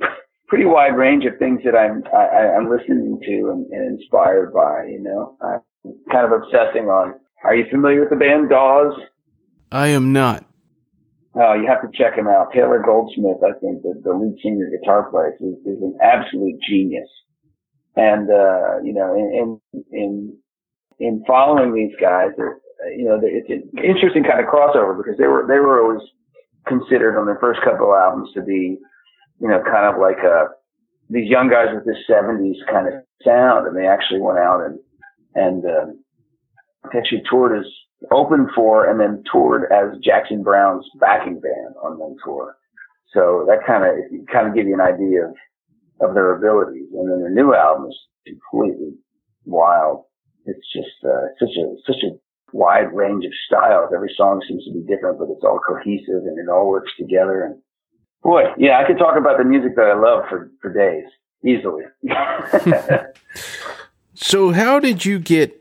pretty 0.48 0.64
wide 0.64 0.96
range 0.96 1.24
of 1.26 1.38
things 1.38 1.60
that 1.64 1.76
I'm, 1.76 2.02
I, 2.12 2.56
I'm 2.56 2.70
listening 2.70 3.20
to 3.24 3.50
and, 3.50 3.66
and 3.70 4.00
inspired 4.00 4.52
by, 4.52 4.86
you 4.88 5.00
know. 5.00 5.36
I'm 5.42 5.60
kind 6.10 6.24
of 6.24 6.32
obsessing 6.32 6.88
on, 6.88 7.14
are 7.44 7.54
you 7.54 7.66
familiar 7.70 8.00
with 8.00 8.10
the 8.10 8.16
band 8.16 8.48
Dawes? 8.48 8.98
I 9.70 9.88
am 9.88 10.12
not. 10.12 10.44
Oh, 11.34 11.54
you 11.54 11.66
have 11.68 11.82
to 11.82 11.96
check 11.96 12.16
him 12.16 12.26
out. 12.26 12.52
Taylor 12.52 12.82
Goldsmith, 12.84 13.38
I 13.44 13.52
think, 13.60 13.82
the, 13.82 14.00
the 14.02 14.12
lead 14.12 14.36
singer 14.42 14.70
guitar 14.70 15.10
player, 15.10 15.36
is, 15.38 15.54
is 15.66 15.82
an 15.82 15.96
absolute 16.02 16.58
genius. 16.66 17.08
And, 17.94 18.30
uh, 18.30 18.80
you 18.82 18.94
know, 18.94 19.14
in, 19.14 19.60
in, 19.92 20.36
in 20.98 21.22
following 21.26 21.74
these 21.74 21.94
guys, 22.00 22.30
you 22.96 23.04
know, 23.04 23.20
it's 23.22 23.50
an 23.50 23.70
interesting 23.84 24.24
kind 24.24 24.40
of 24.40 24.46
crossover 24.46 24.96
because 24.96 25.18
they 25.18 25.26
were, 25.26 25.44
they 25.46 25.60
were 25.60 25.82
always 25.82 26.02
considered 26.66 27.18
on 27.18 27.26
their 27.26 27.38
first 27.38 27.60
couple 27.62 27.94
albums 27.94 28.30
to 28.34 28.42
be, 28.42 28.78
you 29.40 29.48
know, 29.48 29.62
kind 29.62 29.86
of 29.86 30.00
like, 30.00 30.18
uh, 30.24 30.46
these 31.10 31.28
young 31.28 31.48
guys 31.48 31.68
with 31.72 31.86
this 31.86 32.04
70s 32.10 32.56
kind 32.70 32.86
of 32.86 32.94
sound. 33.24 33.66
And 33.66 33.76
they 33.76 33.86
actually 33.86 34.20
went 34.20 34.38
out 34.38 34.60
and, 34.60 34.78
and, 35.34 35.64
um, 35.64 36.04
actually 36.94 37.22
toured 37.28 37.58
as 37.58 37.66
opened 38.12 38.48
for 38.54 38.88
and 38.88 39.00
then 39.00 39.22
toured 39.30 39.70
as 39.72 39.98
Jackson 40.02 40.42
Browne's 40.42 40.88
backing 41.00 41.40
band 41.40 41.74
on 41.82 41.98
one 41.98 42.16
tour. 42.24 42.56
So 43.12 43.44
that 43.48 43.66
kind 43.66 43.84
of 43.84 43.94
kind 44.32 44.48
of 44.48 44.54
give 44.54 44.66
you 44.66 44.74
an 44.74 44.80
idea 44.80 45.26
of 45.26 45.34
of 46.00 46.14
their 46.14 46.36
abilities. 46.36 46.88
And 46.92 47.10
then 47.10 47.22
the 47.22 47.30
new 47.30 47.54
album 47.54 47.88
is 47.88 47.98
completely 48.26 48.94
wild. 49.44 50.04
It's 50.44 50.66
just 50.72 50.94
uh, 51.04 51.32
such 51.40 51.56
a 51.56 51.74
such 51.86 52.02
a 52.04 52.16
wide 52.52 52.92
range 52.92 53.24
of 53.24 53.32
styles. 53.46 53.90
Every 53.94 54.12
song 54.16 54.42
seems 54.46 54.64
to 54.64 54.72
be 54.72 54.86
different, 54.86 55.18
but 55.18 55.28
it's 55.30 55.44
all 55.44 55.60
cohesive 55.66 56.24
and 56.24 56.38
it 56.38 56.50
all 56.50 56.68
works 56.68 56.92
together. 56.98 57.44
And 57.44 57.60
boy, 58.22 58.44
yeah, 58.56 58.78
I 58.78 58.86
could 58.86 58.98
talk 58.98 59.16
about 59.16 59.38
the 59.38 59.44
music 59.44 59.76
that 59.76 59.86
I 59.86 59.94
love 59.94 60.24
for 60.28 60.50
for 60.60 60.72
days 60.72 61.04
easily. 61.44 61.84
so, 64.14 64.52
how 64.52 64.78
did 64.78 65.04
you 65.04 65.18
get 65.18 65.58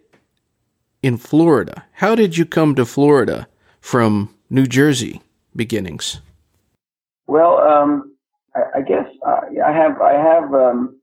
in 1.01 1.17
Florida. 1.17 1.85
How 1.93 2.15
did 2.15 2.37
you 2.37 2.45
come 2.45 2.75
to 2.75 2.85
Florida 2.85 3.47
from 3.79 4.33
New 4.49 4.65
Jersey 4.65 5.21
beginnings? 5.55 6.21
Well, 7.27 7.59
um, 7.59 8.15
I, 8.55 8.79
I, 8.79 8.81
guess 8.81 9.05
uh, 9.25 9.41
I 9.65 9.71
have 9.71 10.01
I 10.01 10.13
have 10.13 10.53
um, 10.53 10.99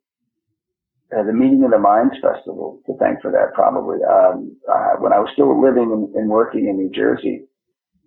uh, 1.16 1.22
the 1.22 1.32
Meeting 1.32 1.64
of 1.64 1.70
the 1.70 1.78
Minds 1.78 2.14
Festival 2.22 2.80
to 2.86 2.96
thank 2.98 3.20
for 3.20 3.30
that. 3.30 3.54
Probably 3.54 3.98
um, 4.04 4.56
when 4.98 5.12
I 5.12 5.18
was 5.18 5.30
still 5.32 5.60
living 5.60 5.90
and, 5.92 6.14
and, 6.14 6.28
working 6.28 6.68
in 6.68 6.76
New 6.76 6.90
Jersey, 6.90 7.44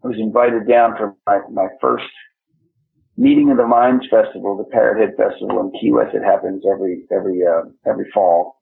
I 0.03 0.07
was 0.07 0.17
invited 0.19 0.67
down 0.67 0.95
for 0.98 1.15
my, 1.25 1.39
my 1.51 1.67
first 1.79 2.05
Meeting 3.17 3.50
of 3.51 3.57
the 3.57 3.67
Minds 3.67 4.05
Festival, 4.09 4.55
the 4.57 4.69
Parrot 4.71 5.00
Head 5.01 5.15
Festival 5.17 5.59
in 5.62 5.71
Key 5.79 5.91
West. 5.91 6.15
It 6.15 6.24
happens 6.24 6.63
every 6.71 7.03
every 7.12 7.41
uh, 7.45 7.63
every 7.86 8.05
fall 8.13 8.57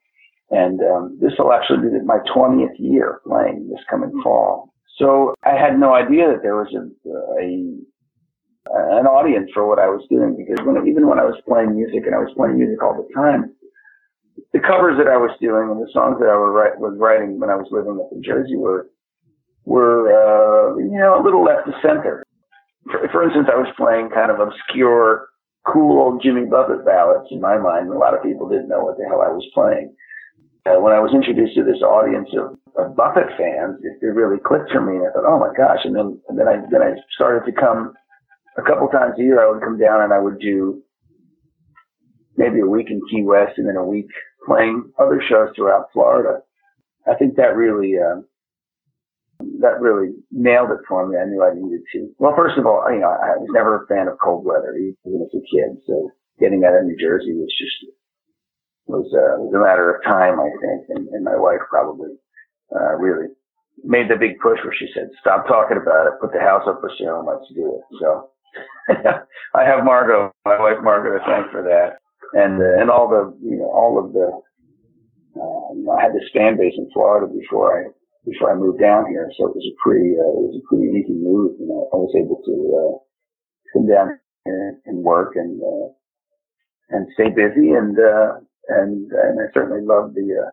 and 0.51 0.79
um, 0.81 1.17
this 1.19 1.33
will 1.39 1.51
actually 1.51 1.89
be 1.89 2.05
my 2.05 2.19
20th 2.35 2.77
year 2.77 3.19
playing 3.25 3.69
this 3.69 3.83
coming 3.89 4.12
fall. 4.24 4.74
So 4.97 5.33
I 5.43 5.57
had 5.57 5.79
no 5.79 5.93
idea 5.93 6.27
that 6.27 6.41
there 6.43 6.55
was 6.55 6.71
a, 6.74 6.85
a 7.41 7.77
an 9.00 9.05
audience 9.05 9.50
for 9.53 9.67
what 9.67 9.77
I 9.79 9.88
was 9.88 10.05
doing 10.09 10.35
because 10.38 10.65
when, 10.65 10.88
even 10.88 11.07
when 11.07 11.19
I 11.19 11.25
was 11.25 11.35
playing 11.47 11.75
music 11.75 12.05
and 12.05 12.15
I 12.15 12.19
was 12.19 12.33
playing 12.35 12.57
music 12.57 12.81
all 12.81 12.95
the 12.95 13.07
time, 13.13 13.53
the 14.53 14.59
covers 14.59 14.97
that 14.97 15.07
I 15.07 15.17
was 15.17 15.31
doing 15.39 15.69
and 15.69 15.81
the 15.81 15.89
songs 15.93 16.17
that 16.19 16.29
I 16.29 16.33
write, 16.33 16.79
was 16.79 16.97
writing 16.97 17.39
when 17.39 17.50
I 17.50 17.55
was 17.55 17.67
living 17.69 18.00
up 18.01 18.09
in 18.12 18.24
Jersey 18.24 18.55
were 18.55 18.89
were 19.65 20.09
uh, 20.09 20.77
you 20.77 20.97
know 20.97 21.21
a 21.21 21.24
little 21.24 21.43
left 21.43 21.67
of 21.67 21.74
center. 21.81 22.25
For, 22.91 23.07
for 23.11 23.23
instance, 23.23 23.47
I 23.51 23.57
was 23.57 23.71
playing 23.77 24.09
kind 24.09 24.31
of 24.31 24.39
obscure, 24.39 25.27
cool 25.65 26.19
Jimmy 26.21 26.45
Buffett 26.45 26.85
ballads 26.85 27.27
in 27.31 27.41
my 27.41 27.57
mind. 27.57 27.89
A 27.89 27.97
lot 27.97 28.13
of 28.13 28.23
people 28.23 28.49
didn't 28.49 28.69
know 28.69 28.83
what 28.83 28.97
the 28.97 29.05
hell 29.05 29.21
I 29.21 29.31
was 29.33 29.45
playing 29.53 29.95
uh, 30.65 30.81
when 30.81 30.93
I 30.93 30.99
was 30.99 31.13
introduced 31.13 31.55
to 31.55 31.63
this 31.63 31.81
audience 31.81 32.29
of, 32.33 32.57
of 32.77 32.95
Buffett 32.95 33.29
fans, 33.37 33.77
it, 33.83 34.01
it, 34.01 34.13
really 34.17 34.39
clicked 34.41 34.71
for 34.71 34.81
me. 34.81 34.97
And 34.97 35.07
I 35.07 35.11
thought, 35.13 35.29
oh 35.29 35.39
my 35.39 35.53
gosh. 35.55 35.85
And 35.85 35.95
then, 35.95 36.19
and 36.27 36.37
then 36.37 36.47
I, 36.47 36.57
then 36.71 36.81
I 36.81 36.97
started 37.13 37.45
to 37.45 37.53
come 37.53 37.93
a 38.57 38.63
couple 38.63 38.87
times 38.89 39.13
a 39.19 39.21
year. 39.21 39.39
I 39.39 39.51
would 39.51 39.61
come 39.61 39.77
down 39.77 40.01
and 40.01 40.11
I 40.11 40.19
would 40.19 40.39
do 40.39 40.81
maybe 42.35 42.59
a 42.59 42.65
week 42.65 42.89
in 42.89 43.01
Key 43.09 43.23
West 43.23 43.57
and 43.57 43.67
then 43.67 43.75
a 43.77 43.85
week 43.85 44.09
playing 44.45 44.91
other 44.97 45.21
shows 45.21 45.49
throughout 45.55 45.93
Florida. 45.93 46.41
I 47.07 47.13
think 47.13 47.35
that 47.35 47.55
really, 47.55 47.93
uh, 47.97 48.21
that 49.65 49.81
really 49.81 50.13
nailed 50.29 50.69
it 50.69 50.86
for 50.88 51.10
me. 51.10 51.17
I 51.17 51.25
knew 51.25 51.41
I 51.41 51.57
needed 51.57 51.81
to. 51.93 52.13
Well, 52.22 52.38
first 52.38 52.57
of 52.57 52.65
all, 52.69 52.86
you 52.93 53.01
know, 53.01 53.10
I 53.10 53.41
was 53.41 53.50
never 53.50 53.81
a 53.81 53.88
fan 53.89 54.07
of 54.07 54.22
cold 54.22 54.45
weather, 54.45 54.77
even 54.77 55.25
as 55.25 55.34
a 55.34 55.41
kid. 55.41 55.81
So 55.89 56.13
getting 56.39 56.63
out 56.63 56.77
of 56.77 56.86
New 56.86 56.98
Jersey 57.01 57.34
was 57.34 57.50
just 57.57 57.91
was, 58.88 59.10
uh, 59.13 59.41
was 59.41 59.53
a 59.53 59.65
matter 59.65 59.95
of 59.95 60.03
time, 60.03 60.39
I 60.39 60.50
think. 60.62 60.89
And, 60.89 61.07
and 61.10 61.24
my 61.24 61.36
wife 61.36 61.62
probably, 61.69 62.13
uh, 62.69 62.95
really 62.98 63.34
made 63.84 64.10
the 64.10 64.15
big 64.15 64.39
push 64.39 64.60
where 64.63 64.74
she 64.77 64.88
said, 64.93 65.10
stop 65.19 65.48
talking 65.48 65.77
about 65.77 66.07
it, 66.07 66.22
put 66.22 66.34
the 66.34 66.39
house 66.39 66.63
up 66.67 66.79
for 66.79 66.91
sale 66.98 67.19
and 67.19 67.27
let's 67.27 67.50
do 67.53 67.81
it. 67.81 67.84
So 68.00 68.29
I 69.53 69.63
have 69.65 69.84
Margot, 69.84 70.31
my 70.45 70.60
wife 70.60 70.81
Margot 70.81 71.17
to 71.17 71.25
thank 71.25 71.51
for 71.51 71.62
that. 71.63 71.98
And, 72.34 72.62
uh, 72.62 72.81
and 72.81 72.89
all 72.89 73.10
the, 73.10 73.36
you 73.41 73.57
know, 73.57 73.69
all 73.69 73.98
of 73.98 74.13
the, 74.13 74.29
um, 75.39 75.86
I 75.89 76.01
had 76.01 76.13
this 76.13 76.29
fan 76.34 76.57
base 76.57 76.74
in 76.77 76.89
Florida 76.93 77.27
before 77.27 77.79
I, 77.79 77.84
before 78.25 78.51
I 78.51 78.55
moved 78.55 78.82
down 78.82 79.05
here. 79.10 79.29
So 79.38 79.48
it 79.48 79.55
was 79.55 79.65
a 79.65 79.75
pretty, 79.82 80.17
uh, 80.17 80.34
it 80.34 80.44
was 80.50 80.58
a 80.62 80.67
pretty 80.67 80.89
easy 80.98 81.13
move. 81.13 81.55
You 81.60 81.67
know, 81.67 81.89
I 81.94 81.98
was 81.98 82.13
able 82.17 82.41
to, 82.41 82.53
uh, 82.74 82.94
come 83.74 83.88
down 83.88 84.20
here 84.46 84.82
and 84.86 85.03
work 85.03 85.34
and, 85.36 85.62
uh, 85.62 85.88
and 86.89 87.08
stay 87.13 87.29
busy 87.29 87.72
and, 87.72 87.98
uh, 87.98 88.41
and, 88.70 89.12
and 89.12 89.39
I 89.39 89.51
certainly 89.53 89.86
love 89.86 90.13
the, 90.13 90.25
uh, 90.25 90.51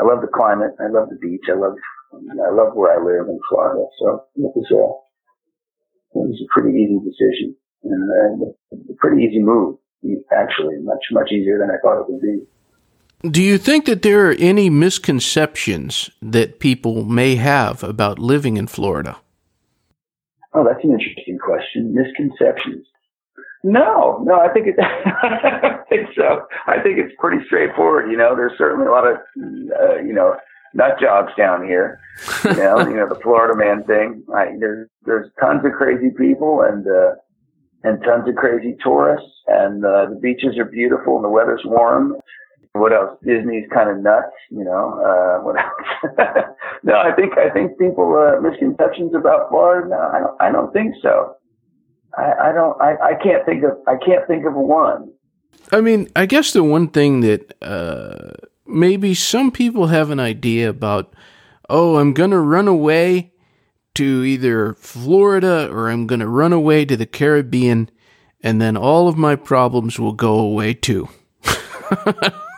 I 0.00 0.02
love 0.02 0.20
the 0.22 0.32
climate. 0.32 0.74
I 0.80 0.88
love 0.88 1.08
the 1.10 1.18
beach. 1.20 1.46
I 1.48 1.54
love, 1.58 1.76
I 2.12 2.50
love 2.52 2.74
where 2.74 2.92
I 2.92 3.02
live 3.02 3.28
in 3.28 3.38
Florida. 3.48 3.84
So 4.00 4.24
it 4.36 4.50
was 4.56 4.68
a, 4.72 4.84
it 6.18 6.28
was 6.28 6.40
a 6.40 6.48
pretty 6.52 6.76
easy 6.76 6.98
decision 7.00 7.56
and, 7.84 8.54
a 8.72 8.94
pretty 8.98 9.22
easy 9.22 9.40
move. 9.40 9.76
Actually, 10.32 10.78
much, 10.82 11.04
much 11.12 11.30
easier 11.30 11.58
than 11.58 11.70
I 11.70 11.78
thought 11.82 12.00
it 12.00 12.10
would 12.10 12.20
be. 12.20 12.42
Do 13.30 13.40
you 13.40 13.56
think 13.56 13.84
that 13.86 14.02
there 14.02 14.28
are 14.28 14.36
any 14.38 14.68
misconceptions 14.68 16.10
that 16.20 16.58
people 16.58 17.04
may 17.04 17.36
have 17.36 17.84
about 17.84 18.18
living 18.18 18.56
in 18.56 18.66
Florida? 18.66 19.16
Oh, 20.54 20.64
that's 20.64 20.82
an 20.82 20.90
interesting 20.90 21.38
question. 21.38 21.94
Misconceptions. 21.94 22.84
No, 23.62 24.22
no, 24.26 24.40
I 24.40 24.52
think 24.52 24.66
it, 24.66 24.74
I 24.80 25.78
think 25.88 26.08
so. 26.16 26.46
I 26.66 26.82
think 26.82 26.98
it's 26.98 27.14
pretty 27.20 27.44
straightforward. 27.46 28.10
You 28.10 28.16
know, 28.16 28.34
there's 28.34 28.58
certainly 28.58 28.86
a 28.86 28.90
lot 28.90 29.06
of, 29.06 29.16
uh, 29.16 30.00
you 30.04 30.12
know, 30.12 30.36
nut 30.74 30.98
jobs 31.00 31.30
down 31.38 31.64
here. 31.64 32.00
You 32.44 32.54
know, 32.54 32.80
you 32.88 32.96
know 32.96 33.08
the 33.08 33.20
Florida 33.22 33.56
man 33.56 33.84
thing. 33.84 34.24
I, 34.34 34.56
there's 34.58 34.88
there's 35.04 35.30
tons 35.40 35.64
of 35.64 35.72
crazy 35.72 36.10
people 36.18 36.62
and 36.62 36.84
uh, 36.88 37.14
and 37.84 38.02
tons 38.02 38.28
of 38.28 38.34
crazy 38.34 38.76
tourists, 38.82 39.30
and 39.46 39.84
uh, 39.84 40.06
the 40.06 40.18
beaches 40.20 40.58
are 40.58 40.64
beautiful 40.64 41.14
and 41.14 41.24
the 41.24 41.28
weather's 41.28 41.62
warm 41.64 42.16
what 42.72 42.92
else? 42.92 43.18
Disney's 43.22 43.68
kind 43.72 43.90
of 43.90 43.98
nuts, 44.02 44.32
you 44.50 44.64
know. 44.64 44.98
Uh, 44.98 45.44
what 45.44 45.56
else? 45.56 46.46
no, 46.82 46.94
I 46.94 47.12
think 47.14 47.36
I 47.36 47.50
think 47.50 47.78
people 47.78 48.14
uh, 48.16 48.40
misconceptions 48.40 49.14
about 49.14 49.50
Florida. 49.50 49.88
No, 49.88 49.98
I 49.98 50.18
don't. 50.20 50.40
I 50.40 50.52
don't 50.52 50.72
think 50.72 50.94
so. 51.02 51.36
I, 52.16 52.48
I 52.48 52.52
don't. 52.52 52.80
I, 52.80 52.94
I 52.94 53.14
can't 53.22 53.44
think 53.44 53.62
of. 53.64 53.72
I 53.86 53.96
can't 54.04 54.26
think 54.26 54.46
of 54.46 54.54
one. 54.54 55.12
I 55.70 55.80
mean, 55.80 56.10
I 56.16 56.24
guess 56.26 56.52
the 56.52 56.64
one 56.64 56.88
thing 56.88 57.20
that 57.20 57.54
uh, 57.62 58.32
maybe 58.66 59.14
some 59.14 59.50
people 59.50 59.88
have 59.88 60.10
an 60.10 60.20
idea 60.20 60.70
about. 60.70 61.14
Oh, 61.68 61.96
I'm 61.96 62.14
gonna 62.14 62.40
run 62.40 62.68
away 62.68 63.32
to 63.94 64.24
either 64.24 64.74
Florida 64.74 65.70
or 65.70 65.90
I'm 65.90 66.06
gonna 66.06 66.26
run 66.26 66.52
away 66.54 66.86
to 66.86 66.96
the 66.96 67.06
Caribbean, 67.06 67.90
and 68.42 68.62
then 68.62 68.78
all 68.78 69.08
of 69.08 69.16
my 69.16 69.36
problems 69.36 69.98
will 69.98 70.12
go 70.12 70.38
away 70.38 70.72
too. 70.72 71.08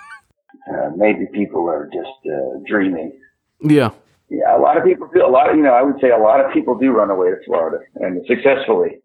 uh, 0.70 0.90
maybe 0.96 1.26
people 1.32 1.68
are 1.68 1.88
just 1.92 2.18
uh, 2.26 2.58
dreaming. 2.66 3.18
Yeah. 3.60 3.90
Yeah, 4.30 4.56
a 4.56 4.58
lot 4.58 4.76
of 4.76 4.84
people 4.84 5.08
do. 5.12 5.24
A 5.24 5.28
lot 5.28 5.50
of 5.50 5.56
you 5.56 5.62
know, 5.62 5.74
I 5.74 5.82
would 5.82 6.00
say 6.00 6.10
a 6.10 6.18
lot 6.18 6.40
of 6.40 6.52
people 6.52 6.78
do 6.78 6.90
run 6.90 7.10
away 7.10 7.30
to 7.30 7.36
Florida 7.44 7.84
and 7.96 8.24
successfully. 8.26 9.02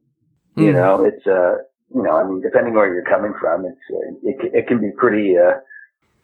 Mm. 0.58 0.64
You 0.64 0.72
hmm. 0.72 0.78
know, 0.78 1.04
it's 1.04 1.28
uh, 1.28 1.58
you 1.94 2.04
know, 2.04 2.16
I 2.16 2.24
mean, 2.24 2.42
depending 2.42 2.74
where 2.74 2.92
you're 2.92 3.04
coming 3.04 3.34
from, 3.40 3.66
it's 3.66 3.86
uh, 3.92 4.16
it 4.24 4.54
it 4.54 4.68
can 4.68 4.80
be 4.80 4.92
pretty 4.98 5.36
uh, 5.38 5.60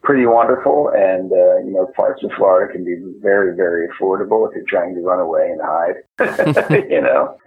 pretty 0.02 0.26
wonderful, 0.26 0.92
and 0.96 1.32
uh, 1.32 1.58
you 1.66 1.74
know, 1.74 1.92
parts 1.96 2.24
of 2.24 2.32
Florida 2.38 2.72
can 2.72 2.86
be 2.86 2.96
very 3.22 3.56
very 3.56 3.90
affordable 3.90 4.48
if 4.48 4.56
you're 4.56 4.66
trying 4.70 4.96
to 4.96 5.02
run 5.02 5.20
away 5.20 5.52
and 5.52 5.62
hide. 5.62 6.88
you 6.90 7.02
know, 7.02 7.38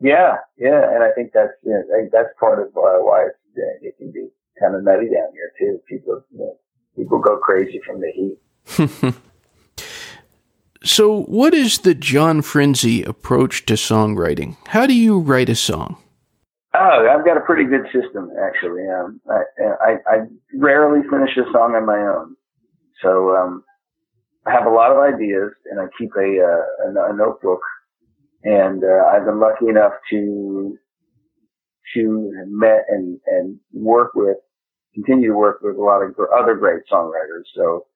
yeah, 0.00 0.36
yeah, 0.58 0.94
and 0.94 1.02
I 1.02 1.12
think 1.12 1.32
that's 1.32 1.54
you 1.62 1.72
know, 1.72 1.82
I 1.94 2.00
think 2.00 2.12
that's 2.12 2.34
part 2.38 2.60
of 2.60 2.68
uh, 2.76 3.00
why 3.00 3.28
it's, 3.28 3.38
uh, 3.56 3.86
it 3.88 3.96
can 3.96 4.10
be 4.10 4.28
kind 4.60 4.74
of 4.74 4.84
nutty 4.84 5.06
down 5.06 5.32
here 5.32 5.52
too. 5.58 5.80
People, 5.88 6.22
you 6.30 6.38
know, 6.38 6.56
people 7.00 7.18
go 7.18 7.38
crazy 7.38 7.80
from 7.86 8.00
the 8.00 8.12
heat. 8.14 9.14
so, 10.84 11.22
what 11.22 11.54
is 11.54 11.78
the 11.78 11.94
John 11.94 12.42
Frinzi 12.42 13.06
approach 13.06 13.66
to 13.66 13.74
songwriting? 13.74 14.56
How 14.68 14.86
do 14.86 14.94
you 14.94 15.18
write 15.18 15.48
a 15.48 15.56
song? 15.56 15.96
Oh, 16.74 17.08
I've 17.10 17.24
got 17.24 17.36
a 17.36 17.40
pretty 17.40 17.64
good 17.64 17.86
system 17.86 18.30
actually. 18.40 18.82
Um, 18.88 19.20
I, 19.28 19.42
I, 19.84 19.92
I 20.06 20.16
rarely 20.54 21.00
finish 21.10 21.36
a 21.36 21.50
song 21.52 21.74
on 21.74 21.84
my 21.84 21.98
own, 21.98 22.36
so 23.02 23.36
um, 23.36 23.64
I 24.46 24.52
have 24.52 24.66
a 24.66 24.70
lot 24.70 24.92
of 24.92 24.98
ideas, 24.98 25.50
and 25.70 25.80
I 25.80 25.86
keep 25.98 26.10
a 26.16 26.20
uh, 26.20 26.88
a, 26.88 27.12
a 27.12 27.16
notebook. 27.16 27.60
And 28.42 28.82
uh, 28.84 29.04
I've 29.12 29.26
been 29.26 29.40
lucky 29.40 29.68
enough 29.68 29.92
to 30.10 30.78
to 31.94 32.32
met 32.46 32.84
and 32.88 33.18
and 33.26 33.58
work 33.72 34.12
with 34.14 34.36
continue 34.94 35.28
to 35.28 35.36
work 35.36 35.60
with 35.62 35.76
a 35.76 35.82
lot 35.82 36.02
of 36.02 36.14
other 36.34 36.54
great 36.54 36.82
songwriters. 36.90 37.44
So 37.54 37.86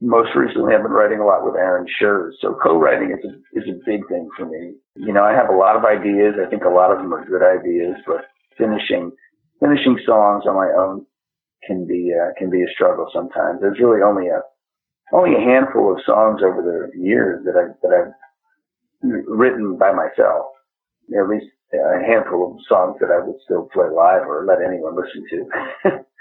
most 0.00 0.30
recently 0.34 0.74
I've 0.74 0.82
been 0.82 0.92
writing 0.92 1.20
a 1.20 1.26
lot 1.26 1.44
with 1.44 1.54
Aaron 1.54 1.86
Scherz. 1.86 2.32
So 2.40 2.58
co-writing 2.62 3.16
is 3.16 3.24
a, 3.24 3.58
is 3.58 3.68
a 3.68 3.80
big 3.86 4.06
thing 4.08 4.28
for 4.36 4.46
me. 4.46 4.74
You 4.96 5.12
know, 5.12 5.22
I 5.22 5.32
have 5.32 5.48
a 5.48 5.56
lot 5.56 5.76
of 5.76 5.84
ideas. 5.84 6.34
I 6.44 6.50
think 6.50 6.64
a 6.64 6.68
lot 6.68 6.90
of 6.90 6.98
them 6.98 7.14
are 7.14 7.24
good 7.24 7.42
ideas, 7.42 7.96
but 8.06 8.26
finishing, 8.58 9.12
finishing 9.60 9.98
songs 10.04 10.44
on 10.46 10.56
my 10.56 10.68
own 10.76 11.06
can 11.66 11.86
be, 11.86 12.12
uh, 12.12 12.32
can 12.36 12.50
be 12.50 12.62
a 12.62 12.72
struggle 12.74 13.08
sometimes. 13.14 13.60
There's 13.60 13.78
really 13.80 14.02
only 14.02 14.28
a, 14.28 14.42
only 15.12 15.36
a 15.36 15.40
handful 15.40 15.92
of 15.92 16.02
songs 16.04 16.40
over 16.42 16.62
the 16.62 16.98
years 16.98 17.44
that 17.44 17.54
I, 17.54 17.70
that 17.82 17.92
I've 17.94 18.12
written 19.28 19.78
by 19.78 19.92
myself. 19.92 20.46
At 21.14 21.28
least 21.28 21.46
a 21.72 22.02
handful 22.04 22.52
of 22.52 22.58
songs 22.68 22.96
that 23.00 23.10
I 23.10 23.24
would 23.24 23.36
still 23.44 23.68
play 23.72 23.86
live 23.86 24.22
or 24.26 24.44
let 24.46 24.62
anyone 24.66 24.96
listen 24.96 25.24
to. 25.30 26.04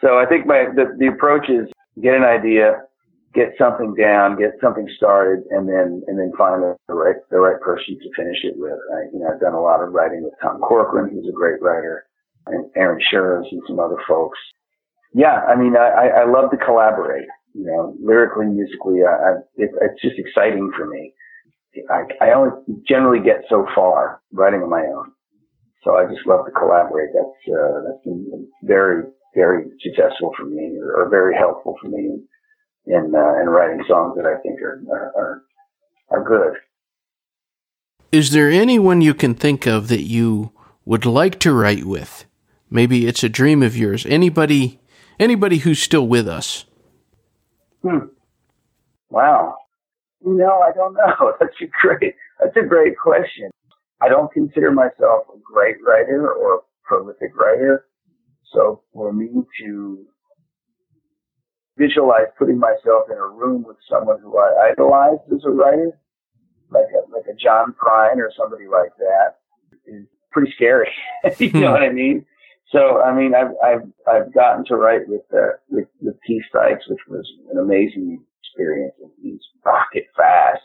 So 0.00 0.18
I 0.18 0.26
think 0.26 0.46
my 0.46 0.66
the, 0.74 0.94
the 0.98 1.08
approach 1.08 1.48
is 1.48 1.68
get 2.00 2.14
an 2.14 2.22
idea, 2.22 2.82
get 3.34 3.54
something 3.58 3.94
down, 3.94 4.38
get 4.38 4.54
something 4.60 4.88
started, 4.96 5.44
and 5.50 5.68
then 5.68 6.02
and 6.06 6.18
then 6.18 6.32
find 6.38 6.62
the, 6.62 6.76
right 6.92 7.16
the 7.30 7.38
right 7.38 7.60
person 7.60 7.98
to 7.98 8.08
finish 8.16 8.38
it 8.44 8.54
with. 8.56 8.78
I, 8.94 9.10
you 9.12 9.18
know, 9.20 9.30
I've 9.32 9.40
done 9.40 9.54
a 9.54 9.60
lot 9.60 9.82
of 9.82 9.92
writing 9.92 10.22
with 10.22 10.34
Tom 10.40 10.60
Corcoran, 10.60 11.10
who's 11.10 11.28
a 11.28 11.32
great 11.32 11.60
writer, 11.60 12.06
and 12.46 12.70
Aaron 12.76 13.00
Scherz 13.12 13.44
and 13.50 13.62
some 13.66 13.80
other 13.80 13.98
folks. 14.06 14.38
Yeah, 15.14 15.40
I 15.48 15.56
mean, 15.56 15.74
I, 15.76 16.22
I 16.22 16.30
love 16.30 16.50
to 16.50 16.56
collaborate. 16.58 17.26
You 17.54 17.64
know, 17.64 17.96
lyrically, 18.00 18.46
musically, 18.46 19.00
I, 19.02 19.10
I 19.10 19.30
it, 19.56 19.70
it's 19.80 20.02
just 20.02 20.18
exciting 20.18 20.70
for 20.76 20.86
me. 20.86 21.12
I, 21.90 22.02
I 22.24 22.32
only 22.32 22.52
generally 22.88 23.24
get 23.24 23.44
so 23.48 23.66
far 23.74 24.20
writing 24.32 24.62
on 24.62 24.70
my 24.70 24.82
own, 24.82 25.12
so 25.82 25.96
I 25.96 26.04
just 26.06 26.26
love 26.26 26.46
to 26.46 26.52
collaborate. 26.52 27.10
That's 27.14 27.54
uh, 27.56 27.80
that's 27.86 28.04
been 28.04 28.46
very 28.62 29.04
very 29.34 29.64
successful 29.82 30.32
for 30.36 30.44
me 30.44 30.76
or, 30.78 31.02
or 31.02 31.08
very 31.08 31.34
helpful 31.36 31.76
for 31.80 31.88
me 31.88 31.98
in 31.98 32.28
in, 32.86 33.14
uh, 33.14 33.40
in, 33.40 33.48
writing 33.50 33.84
songs 33.86 34.16
that 34.16 34.24
I 34.24 34.40
think 34.40 34.62
are, 34.62 34.80
are 34.90 35.42
are 36.10 36.24
good. 36.24 36.54
Is 38.10 38.30
there 38.30 38.50
anyone 38.50 39.02
you 39.02 39.12
can 39.12 39.34
think 39.34 39.66
of 39.66 39.88
that 39.88 40.04
you 40.04 40.52
would 40.86 41.04
like 41.04 41.38
to 41.40 41.52
write 41.52 41.84
with? 41.84 42.24
Maybe 42.70 43.06
it's 43.06 43.22
a 43.22 43.28
dream 43.28 43.62
of 43.62 43.76
yours. 43.76 44.06
Anybody 44.06 44.80
anybody 45.20 45.58
who's 45.58 45.80
still 45.80 46.06
with 46.06 46.26
us? 46.26 46.64
Hmm. 47.82 48.06
Wow. 49.10 49.56
No, 50.22 50.60
I 50.60 50.72
don't 50.72 50.94
know. 50.94 51.34
That's 51.40 51.54
a 51.60 51.66
great 51.80 52.14
that's 52.40 52.56
a 52.56 52.66
great 52.66 52.96
question. 52.96 53.50
I 54.00 54.08
don't 54.08 54.32
consider 54.32 54.70
myself 54.70 55.26
a 55.34 55.38
great 55.44 55.76
writer 55.84 56.32
or 56.32 56.54
a 56.54 56.58
prolific 56.84 57.36
writer. 57.36 57.84
So 58.52 58.82
for 58.92 59.12
me 59.12 59.28
to 59.60 60.06
visualize 61.76 62.26
putting 62.38 62.58
myself 62.58 63.04
in 63.10 63.16
a 63.16 63.28
room 63.28 63.62
with 63.62 63.76
someone 63.88 64.20
who 64.20 64.36
I 64.36 64.70
idolize 64.72 65.18
as 65.32 65.44
a 65.46 65.50
writer, 65.50 65.98
like 66.70 66.86
a, 66.92 67.10
like 67.10 67.26
a 67.30 67.36
John 67.36 67.74
Prine 67.80 68.16
or 68.16 68.32
somebody 68.36 68.66
like 68.66 68.90
that, 68.98 69.36
is 69.86 70.06
pretty 70.32 70.52
scary. 70.54 70.90
you 71.38 71.50
know 71.54 71.72
what 71.72 71.82
I 71.82 71.90
mean? 71.90 72.24
So 72.72 73.00
I 73.00 73.14
mean, 73.14 73.34
I've 73.34 73.54
I've 73.64 73.88
I've 74.06 74.34
gotten 74.34 74.64
to 74.66 74.76
write 74.76 75.08
with 75.08 75.22
uh, 75.32 75.56
with 75.70 75.88
with 76.00 76.16
Keith 76.26 76.42
Sykes, 76.52 76.88
which 76.88 77.00
was 77.08 77.26
an 77.50 77.58
amazing 77.58 78.22
experience. 78.42 78.94
He's 79.22 79.40
rocket 79.64 80.06
fast. 80.16 80.60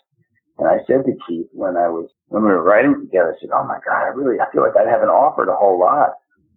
And 0.59 0.67
I 0.67 0.77
said 0.85 1.05
to 1.05 1.13
Keith 1.27 1.47
when 1.53 1.77
I 1.77 1.87
was 1.87 2.09
when 2.27 2.43
we 2.43 2.49
were 2.49 2.61
writing 2.63 2.95
together, 2.99 3.35
I 3.37 3.39
said, 3.39 3.51
"Oh 3.53 3.63
my 3.63 3.79
God, 3.85 4.03
I 4.03 4.07
really 4.07 4.39
I 4.39 4.51
feel 4.51 4.61
like 4.61 4.75
I 4.75 4.89
haven't 4.89 5.09
offered 5.09 5.49
a 5.49 5.55
whole 5.55 5.79
lot." 5.79 6.15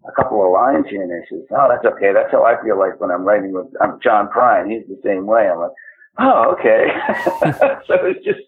A 0.09 0.13
couple 0.13 0.45
of 0.45 0.53
lines 0.53 0.87
here 0.89 1.03
and 1.03 1.11
there. 1.11 1.25
She 1.29 1.37
says, 1.37 1.47
"Oh, 1.51 1.69
that's 1.69 1.85
okay. 1.95 2.13
That's 2.13 2.31
how 2.33 2.45
I 2.45 2.63
feel 2.63 2.79
like 2.79 3.01
when 3.01 3.11
I'm 3.11 3.25
writing 3.25 3.53
with 3.53 3.67
I'm 3.81 3.99
John 4.03 4.29
Prine. 4.29 4.71
He's 4.71 4.87
the 4.89 5.01
same 5.05 5.27
way." 5.27 5.49
I'm 5.49 5.59
like, 5.59 5.77
"Oh, 6.19 6.55
okay." 6.59 6.89
so 7.87 7.95
it's 8.07 8.25
just 8.25 8.41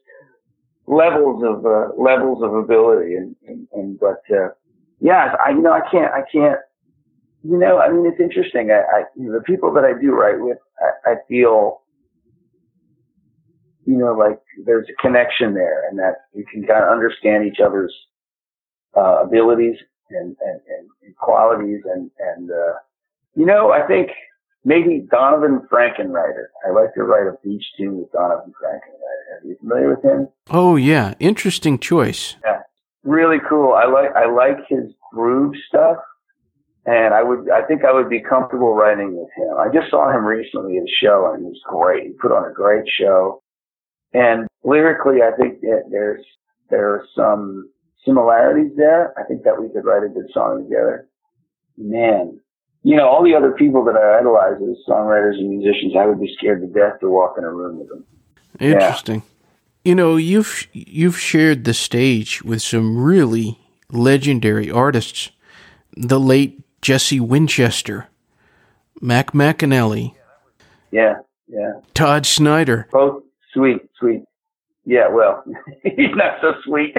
levels 0.86 1.42
of 1.44 1.66
uh, 1.66 1.94
levels 1.96 2.42
of 2.42 2.54
ability, 2.54 3.14
and 3.14 3.36
and, 3.46 3.68
and 3.72 3.98
but 3.98 4.22
uh, 4.30 4.48
yeah, 5.00 5.34
I 5.44 5.50
you 5.50 5.62
know 5.62 5.72
I 5.72 5.82
can't 5.90 6.12
I 6.12 6.22
can't 6.30 6.60
you 7.44 7.58
know, 7.58 7.78
I 7.78 7.90
mean, 7.90 8.04
it's 8.06 8.20
interesting. 8.20 8.70
I, 8.70 8.80
I 8.80 9.02
the 9.16 9.42
people 9.46 9.72
that 9.74 9.84
I 9.84 9.98
do 10.00 10.10
write 10.12 10.40
with, 10.40 10.58
I, 10.80 11.12
I 11.12 11.14
feel, 11.28 11.82
you 13.86 13.96
know, 13.96 14.12
like 14.12 14.40
there's 14.64 14.86
a 14.88 15.00
connection 15.00 15.54
there, 15.54 15.88
and 15.88 15.98
that 15.98 16.14
we 16.34 16.44
can 16.52 16.66
kind 16.66 16.84
of 16.84 16.90
understand 16.90 17.46
each 17.46 17.60
other's 17.64 17.94
uh, 18.96 19.22
abilities 19.22 19.76
and, 20.10 20.36
and, 20.40 20.60
and, 21.02 21.16
qualities, 21.16 21.82
and 21.92 22.10
and 22.18 22.50
uh, 22.50 22.74
you 23.34 23.46
know, 23.46 23.72
I 23.72 23.86
think 23.86 24.10
maybe 24.64 25.06
Donovan 25.10 25.66
Frankenreiter. 25.70 26.46
I 26.66 26.70
like 26.70 26.94
to 26.94 27.02
write 27.02 27.26
a 27.26 27.36
beach 27.44 27.64
tune 27.76 27.98
with 27.98 28.12
Donovan 28.12 28.52
Frankenreiter. 28.62 29.42
Are 29.42 29.46
you 29.46 29.56
familiar 29.60 29.90
with 29.90 30.04
him? 30.04 30.28
Oh 30.50 30.76
yeah, 30.76 31.14
interesting 31.18 31.78
choice. 31.78 32.36
Yeah, 32.44 32.60
really 33.02 33.38
cool. 33.48 33.74
I 33.74 33.86
like 33.86 34.14
I 34.14 34.30
like 34.30 34.58
his 34.68 34.92
groove 35.12 35.54
stuff 35.68 35.98
and 36.88 37.12
I 37.12 37.22
would, 37.22 37.50
I 37.50 37.60
think 37.66 37.84
I 37.84 37.92
would 37.92 38.08
be 38.08 38.20
comfortable 38.20 38.74
writing 38.74 39.14
with 39.14 39.28
him. 39.36 39.58
I 39.58 39.68
just 39.70 39.90
saw 39.90 40.10
him 40.10 40.24
recently 40.24 40.78
at 40.78 40.84
a 40.84 40.94
show 41.02 41.30
and 41.34 41.44
he 41.44 41.50
was 41.50 41.60
great. 41.66 42.06
He 42.06 42.12
put 42.14 42.32
on 42.32 42.50
a 42.50 42.54
great 42.54 42.84
show. 42.98 43.42
And 44.14 44.48
lyrically, 44.64 45.18
I 45.20 45.36
think 45.36 45.60
that 45.60 45.82
there's, 45.90 46.24
there 46.70 46.88
are 46.94 47.04
some 47.14 47.68
similarities 48.04 48.72
there. 48.76 49.14
I 49.18 49.24
think 49.24 49.42
that 49.44 49.60
we 49.60 49.68
could 49.68 49.84
write 49.84 50.04
a 50.04 50.08
good 50.08 50.30
song 50.32 50.64
together. 50.64 51.08
Man, 51.76 52.40
you 52.82 52.96
know, 52.96 53.08
all 53.08 53.22
the 53.22 53.34
other 53.34 53.52
people 53.52 53.84
that 53.84 53.96
I 53.96 54.18
idolize 54.18 54.60
as 54.62 54.76
songwriters 54.88 55.38
and 55.38 55.50
musicians, 55.50 55.94
I 55.98 56.06
would 56.06 56.20
be 56.20 56.32
scared 56.38 56.60
to 56.60 56.66
death 56.66 57.00
to 57.00 57.10
walk 57.10 57.34
in 57.38 57.44
a 57.44 57.52
room 57.52 57.78
with 57.78 57.88
them. 57.88 58.04
Interesting. 58.60 59.16
Yeah. 59.16 59.22
You 59.84 59.94
know, 59.94 60.16
you've 60.16 60.68
you've 60.72 61.18
shared 61.18 61.64
the 61.64 61.74
stage 61.74 62.42
with 62.42 62.62
some 62.62 63.02
really 63.02 63.58
legendary 63.90 64.70
artists. 64.70 65.30
The 65.96 66.20
late 66.20 66.60
Jesse 66.82 67.20
Winchester, 67.20 68.08
Mac 69.00 69.32
McAnally. 69.32 70.14
Yeah, 70.90 71.16
yeah. 71.46 71.80
Todd 71.94 72.26
Snider. 72.26 72.88
Both 72.92 73.22
sweet, 73.52 73.82
sweet. 73.98 74.24
Yeah, 74.88 75.08
well, 75.08 75.44
he's 75.82 76.14
not 76.14 76.38
so 76.40 76.54
sweet. 76.64 76.96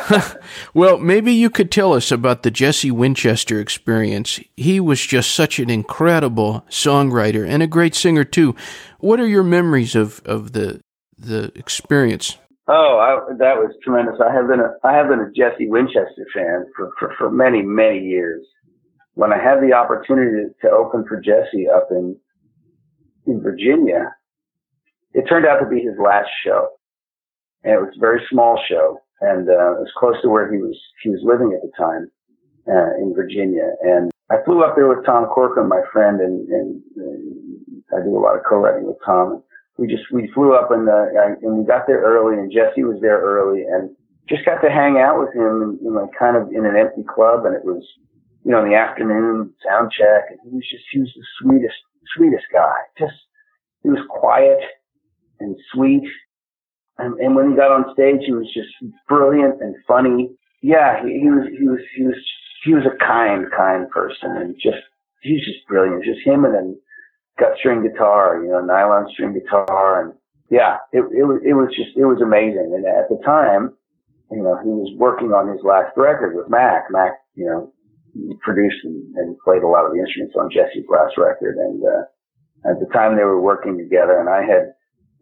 well, 0.74 0.96
maybe 0.96 1.32
you 1.32 1.50
could 1.50 1.72
tell 1.72 1.92
us 1.92 2.12
about 2.12 2.44
the 2.44 2.52
Jesse 2.52 2.92
Winchester 2.92 3.58
experience. 3.58 4.38
He 4.56 4.78
was 4.78 5.04
just 5.04 5.32
such 5.32 5.58
an 5.58 5.68
incredible 5.68 6.64
songwriter 6.70 7.44
and 7.44 7.64
a 7.64 7.66
great 7.66 7.96
singer 7.96 8.22
too. 8.22 8.54
What 9.00 9.18
are 9.18 9.26
your 9.26 9.42
memories 9.42 9.96
of, 9.96 10.22
of 10.24 10.52
the 10.52 10.80
the 11.18 11.50
experience? 11.56 12.38
Oh, 12.68 12.98
I, 13.00 13.34
that 13.38 13.56
was 13.56 13.74
tremendous. 13.82 14.20
I 14.24 14.32
have 14.32 14.46
been 14.46 14.60
a 14.60 14.74
I 14.84 14.92
have 14.92 15.08
been 15.08 15.18
a 15.18 15.32
Jesse 15.32 15.68
Winchester 15.68 16.26
fan 16.32 16.66
for, 16.76 16.92
for, 16.96 17.12
for 17.18 17.28
many 17.28 17.60
many 17.60 17.98
years 17.98 18.46
when 19.14 19.32
I 19.32 19.42
had 19.42 19.60
the 19.60 19.72
opportunity 19.72 20.54
to 20.62 20.70
open 20.70 21.04
for 21.08 21.20
Jesse 21.20 21.66
up 21.74 21.88
in 21.90 22.16
in 23.26 23.42
Virginia, 23.42 24.14
it 25.12 25.24
turned 25.28 25.44
out 25.44 25.58
to 25.58 25.66
be 25.66 25.80
his 25.80 25.98
last 25.98 26.28
show, 26.44 26.68
and 27.66 27.74
it 27.74 27.82
was 27.82 27.94
a 27.96 28.00
very 28.00 28.22
small 28.30 28.58
show, 28.68 29.02
and 29.20 29.48
uh, 29.48 29.74
it 29.74 29.82
was 29.82 29.92
close 29.98 30.14
to 30.22 30.28
where 30.28 30.46
he 30.50 30.58
was 30.58 30.78
he 31.02 31.10
was 31.10 31.20
living 31.22 31.50
at 31.50 31.62
the 31.66 31.72
time 31.76 32.10
uh, 32.70 32.94
in 33.02 33.12
Virginia. 33.14 33.74
And 33.82 34.10
I 34.30 34.36
flew 34.44 34.62
up 34.62 34.76
there 34.76 34.88
with 34.88 35.04
Tom 35.04 35.26
Corcoran, 35.26 35.68
my 35.68 35.82
friend, 35.92 36.20
and, 36.20 36.48
and, 36.48 36.82
and 36.96 37.82
I 37.92 38.02
do 38.02 38.16
a 38.16 38.22
lot 38.22 38.36
of 38.36 38.42
co-writing 38.48 38.86
with 38.86 38.98
Tom. 39.04 39.42
We 39.78 39.86
just 39.86 40.04
we 40.12 40.30
flew 40.32 40.54
up 40.54 40.70
and 40.70 40.88
uh, 40.88 41.10
and 41.42 41.58
we 41.58 41.66
got 41.66 41.86
there 41.86 42.00
early, 42.00 42.38
and 42.38 42.50
Jesse 42.50 42.84
was 42.84 43.02
there 43.02 43.20
early, 43.20 43.62
and 43.62 43.90
just 44.30 44.46
got 44.46 44.62
to 44.62 44.70
hang 44.70 44.98
out 44.98 45.18
with 45.18 45.34
him, 45.34 45.78
you 45.82 45.92
know, 45.92 46.08
kind 46.18 46.36
of 46.36 46.48
in 46.50 46.64
an 46.64 46.76
empty 46.76 47.02
club, 47.02 47.44
and 47.44 47.54
it 47.54 47.64
was 47.64 47.84
you 48.46 48.52
know, 48.52 48.62
in 48.62 48.70
the 48.70 48.76
afternoon, 48.76 49.52
sound 49.66 49.90
check. 49.90 50.30
And 50.30 50.38
he 50.44 50.54
was 50.54 50.64
just, 50.70 50.84
he 50.92 51.00
was 51.00 51.10
the 51.16 51.26
sweetest, 51.42 51.74
sweetest 52.14 52.46
guy. 52.52 52.78
Just, 52.96 53.18
he 53.82 53.88
was 53.88 53.98
quiet 54.08 54.62
and 55.40 55.56
sweet. 55.74 56.04
And, 56.98 57.18
and 57.20 57.36
when 57.36 57.50
he 57.50 57.56
got 57.56 57.72
on 57.72 57.92
stage, 57.92 58.24
he 58.24 58.32
was 58.32 58.48
just 58.54 58.72
brilliant 59.08 59.60
and 59.60 59.74
funny. 59.86 60.30
Yeah, 60.62 61.04
he, 61.04 61.20
he 61.20 61.28
was, 61.28 61.46
he 61.58 61.68
was, 61.68 61.80
he 61.96 62.02
was, 62.04 62.16
he 62.64 62.74
was 62.74 62.84
a 62.86 62.96
kind, 63.04 63.44
kind 63.54 63.88
person 63.90 64.32
and 64.36 64.54
just, 64.56 64.80
he's 65.20 65.44
just 65.44 65.66
brilliant. 65.68 66.04
Just 66.04 66.24
him 66.24 66.44
and 66.44 66.54
then 66.54 66.80
gut 67.38 67.52
string 67.58 67.82
guitar, 67.82 68.42
you 68.42 68.48
know, 68.48 68.60
nylon 68.60 69.06
string 69.12 69.34
guitar. 69.34 70.02
And 70.02 70.14
yeah, 70.50 70.78
it, 70.92 71.04
it 71.12 71.24
was, 71.28 71.40
it 71.44 71.52
was 71.52 71.68
just, 71.76 71.96
it 71.96 72.06
was 72.06 72.22
amazing. 72.24 72.72
And 72.72 72.86
at 72.86 73.08
the 73.12 73.20
time, 73.24 73.76
you 74.30 74.42
know, 74.42 74.56
he 74.64 74.72
was 74.72 74.90
working 74.96 75.30
on 75.36 75.52
his 75.52 75.62
last 75.62 75.92
record 75.96 76.34
with 76.34 76.48
Mac. 76.48 76.90
Mac, 76.90 77.12
you 77.34 77.44
know, 77.44 77.72
produced 78.40 78.82
and, 78.84 79.14
and, 79.16 79.36
played 79.44 79.62
a 79.62 79.68
lot 79.68 79.84
of 79.84 79.92
the 79.92 80.00
instruments 80.00 80.34
on 80.34 80.50
Jesse's 80.50 80.88
last 80.88 81.14
record. 81.18 81.56
And 81.56 81.84
uh, 81.84 82.72
at 82.72 82.80
the 82.80 82.90
time 82.92 83.14
they 83.14 83.22
were 83.22 83.40
working 83.40 83.76
together, 83.76 84.18
and 84.18 84.28
I 84.28 84.42
had 84.42 84.72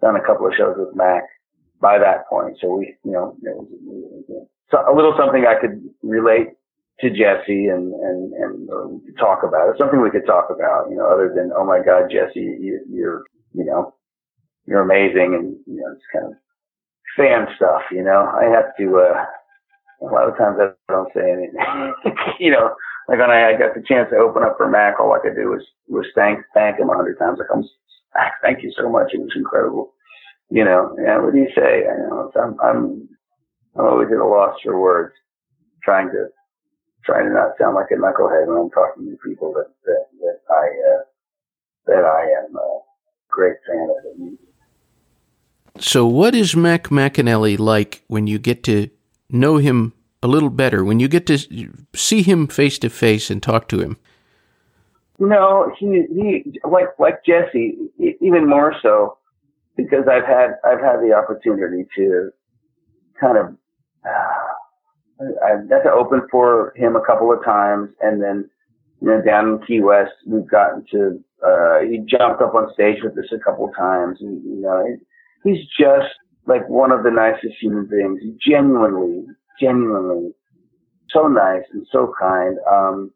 done 0.00 0.16
a 0.16 0.24
couple 0.24 0.46
of 0.46 0.54
shows 0.56 0.76
with 0.78 0.94
Mac 0.94 1.24
by 1.84 2.00
that 2.00 2.26
point. 2.32 2.56
So 2.60 2.80
we, 2.80 2.96
you 3.04 3.12
know, 3.12 3.36
it 3.44 3.52
was, 3.56 3.68
it 3.68 4.32
was 4.32 4.48
so 4.72 4.80
a 4.88 4.96
little 4.96 5.14
something 5.20 5.44
I 5.44 5.60
could 5.60 5.84
relate 6.02 6.56
to 7.00 7.10
Jesse 7.10 7.68
and 7.68 7.92
and 7.92 8.32
and 8.32 8.70
uh, 8.72 8.88
talk 9.20 9.44
about. 9.44 9.68
It's 9.68 9.78
something 9.78 10.00
we 10.00 10.10
could 10.10 10.26
talk 10.26 10.48
about, 10.48 10.88
you 10.88 10.96
know, 10.96 11.12
other 11.12 11.28
than 11.36 11.52
oh 11.52 11.66
my 11.68 11.84
God, 11.84 12.08
Jesse, 12.10 12.40
you, 12.40 12.80
you're 12.88 13.24
you 13.52 13.66
know 13.66 13.94
you're 14.66 14.80
amazing, 14.80 15.36
and 15.36 15.56
you 15.68 15.82
know 15.84 15.92
it's 15.92 16.08
kind 16.12 16.32
of 16.32 16.34
fan 17.18 17.48
stuff. 17.56 17.82
You 17.92 18.02
know, 18.02 18.24
I 18.32 18.48
have 18.48 18.76
to. 18.80 18.98
uh 18.98 19.24
a 20.02 20.06
lot 20.06 20.28
of 20.28 20.36
times 20.36 20.58
I 20.60 20.92
don't 20.92 21.12
say 21.14 21.30
anything. 21.32 21.56
you 22.40 22.50
know, 22.52 22.74
like 23.08 23.18
when 23.20 23.30
I, 23.30 23.54
I 23.54 23.58
got 23.58 23.74
the 23.74 23.84
chance 23.86 24.10
to 24.10 24.18
open 24.18 24.42
up 24.44 24.56
for 24.58 24.68
Mac, 24.68 25.00
all 25.00 25.14
I 25.14 25.20
could 25.20 25.36
do 25.36 25.50
was 25.50 25.64
was 25.88 26.06
thank 26.14 26.40
thank 26.54 26.78
him 26.78 26.90
a 26.90 26.96
hundred 26.96 27.18
times. 27.18 27.38
Like 27.40 27.48
I'm, 27.54 27.64
thank 28.42 28.62
you 28.62 28.72
so 28.76 28.90
much. 28.90 29.12
It 29.14 29.20
was 29.20 29.32
incredible. 29.36 29.93
You 30.50 30.64
know, 30.64 30.96
yeah. 31.02 31.18
What 31.18 31.32
do 31.32 31.38
you 31.38 31.48
say? 31.54 31.84
I 31.88 31.96
know 31.96 32.30
I'm 32.36 32.56
I'm 32.60 33.08
I'm 33.76 33.86
always 33.86 34.08
at 34.12 34.18
a 34.18 34.26
loss 34.26 34.56
for 34.62 34.78
words, 34.80 35.14
trying 35.82 36.08
to 36.10 36.28
trying 37.04 37.26
to 37.26 37.32
not 37.32 37.52
sound 37.60 37.74
like 37.74 37.90
a 37.90 37.94
knucklehead 37.94 38.46
when 38.46 38.56
I'm 38.58 38.70
talking 38.70 39.10
to 39.10 39.16
people 39.24 39.52
that 39.54 39.70
that, 39.84 40.06
that 40.20 40.40
I 40.50 40.64
uh, 40.92 41.02
that 41.86 42.04
I 42.04 42.44
am 42.44 42.56
a 42.56 42.80
great 43.28 43.56
fan 43.66 43.88
of. 43.90 44.02
the 44.04 44.22
music. 44.22 44.38
So, 45.78 46.06
what 46.06 46.34
is 46.34 46.54
Mac 46.54 46.84
McAnally 46.84 47.58
like 47.58 48.04
when 48.06 48.26
you 48.26 48.38
get 48.38 48.62
to 48.64 48.90
know 49.28 49.56
him 49.56 49.92
a 50.22 50.28
little 50.28 50.50
better 50.50 50.84
when 50.84 51.00
you 51.00 51.08
get 51.08 51.26
to 51.26 51.38
see 51.94 52.22
him 52.22 52.46
face 52.46 52.78
to 52.78 52.88
face 52.88 53.28
and 53.28 53.42
talk 53.42 53.68
to 53.68 53.80
him? 53.80 53.98
No, 55.18 55.72
he 55.78 56.04
he 56.14 56.60
like 56.64 56.88
like 56.98 57.24
Jesse, 57.24 57.76
even 57.98 58.48
more 58.48 58.74
so 58.82 59.18
because 59.76 60.04
I've 60.10 60.26
had 60.26 60.56
I've 60.64 60.80
had 60.80 61.00
the 61.00 61.14
opportunity 61.14 61.86
to 61.96 62.30
kind 63.20 63.38
of 63.38 63.46
uh, 64.04 64.44
I've 65.46 65.68
got 65.68 65.82
to 65.82 65.92
open 65.92 66.22
for 66.30 66.72
him 66.76 66.96
a 66.96 67.04
couple 67.04 67.32
of 67.32 67.44
times, 67.44 67.90
and 68.00 68.22
then 68.22 68.48
you 69.00 69.08
know 69.08 69.22
down 69.22 69.48
in 69.48 69.66
Key 69.66 69.80
West 69.80 70.12
we've 70.26 70.48
gotten 70.48 70.84
to 70.92 71.22
uh, 71.46 71.80
he 71.80 71.98
jumped 71.98 72.42
up 72.42 72.54
on 72.54 72.72
stage 72.74 72.98
with 73.02 73.12
us 73.18 73.32
a 73.32 73.38
couple 73.38 73.68
of 73.68 73.76
times, 73.76 74.18
and 74.20 74.42
you 74.44 74.60
know 74.60 74.84
he's 75.44 75.64
just 75.78 76.12
like 76.46 76.68
one 76.68 76.90
of 76.92 77.04
the 77.04 77.10
nicest 77.10 77.54
human 77.60 77.86
beings. 77.86 78.20
Genuinely, 78.44 79.24
genuinely 79.60 80.34
so 81.14 81.28
nice 81.28 81.62
and 81.72 81.86
so 81.90 82.12
kind. 82.18 82.58
Um, 82.70 83.12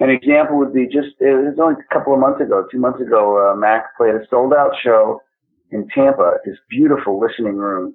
an 0.00 0.10
example 0.10 0.58
would 0.58 0.74
be 0.74 0.86
just, 0.86 1.16
it 1.20 1.32
was 1.32 1.56
only 1.60 1.76
a 1.80 1.94
couple 1.94 2.12
of 2.12 2.20
months 2.20 2.40
ago, 2.40 2.66
two 2.70 2.78
months 2.78 3.00
ago, 3.00 3.50
uh, 3.50 3.56
Mac 3.56 3.96
played 3.96 4.14
a 4.14 4.26
sold 4.28 4.52
out 4.52 4.72
show 4.82 5.20
in 5.70 5.88
Tampa, 5.94 6.34
this 6.44 6.58
beautiful 6.70 7.20
listening 7.20 7.56
room 7.56 7.94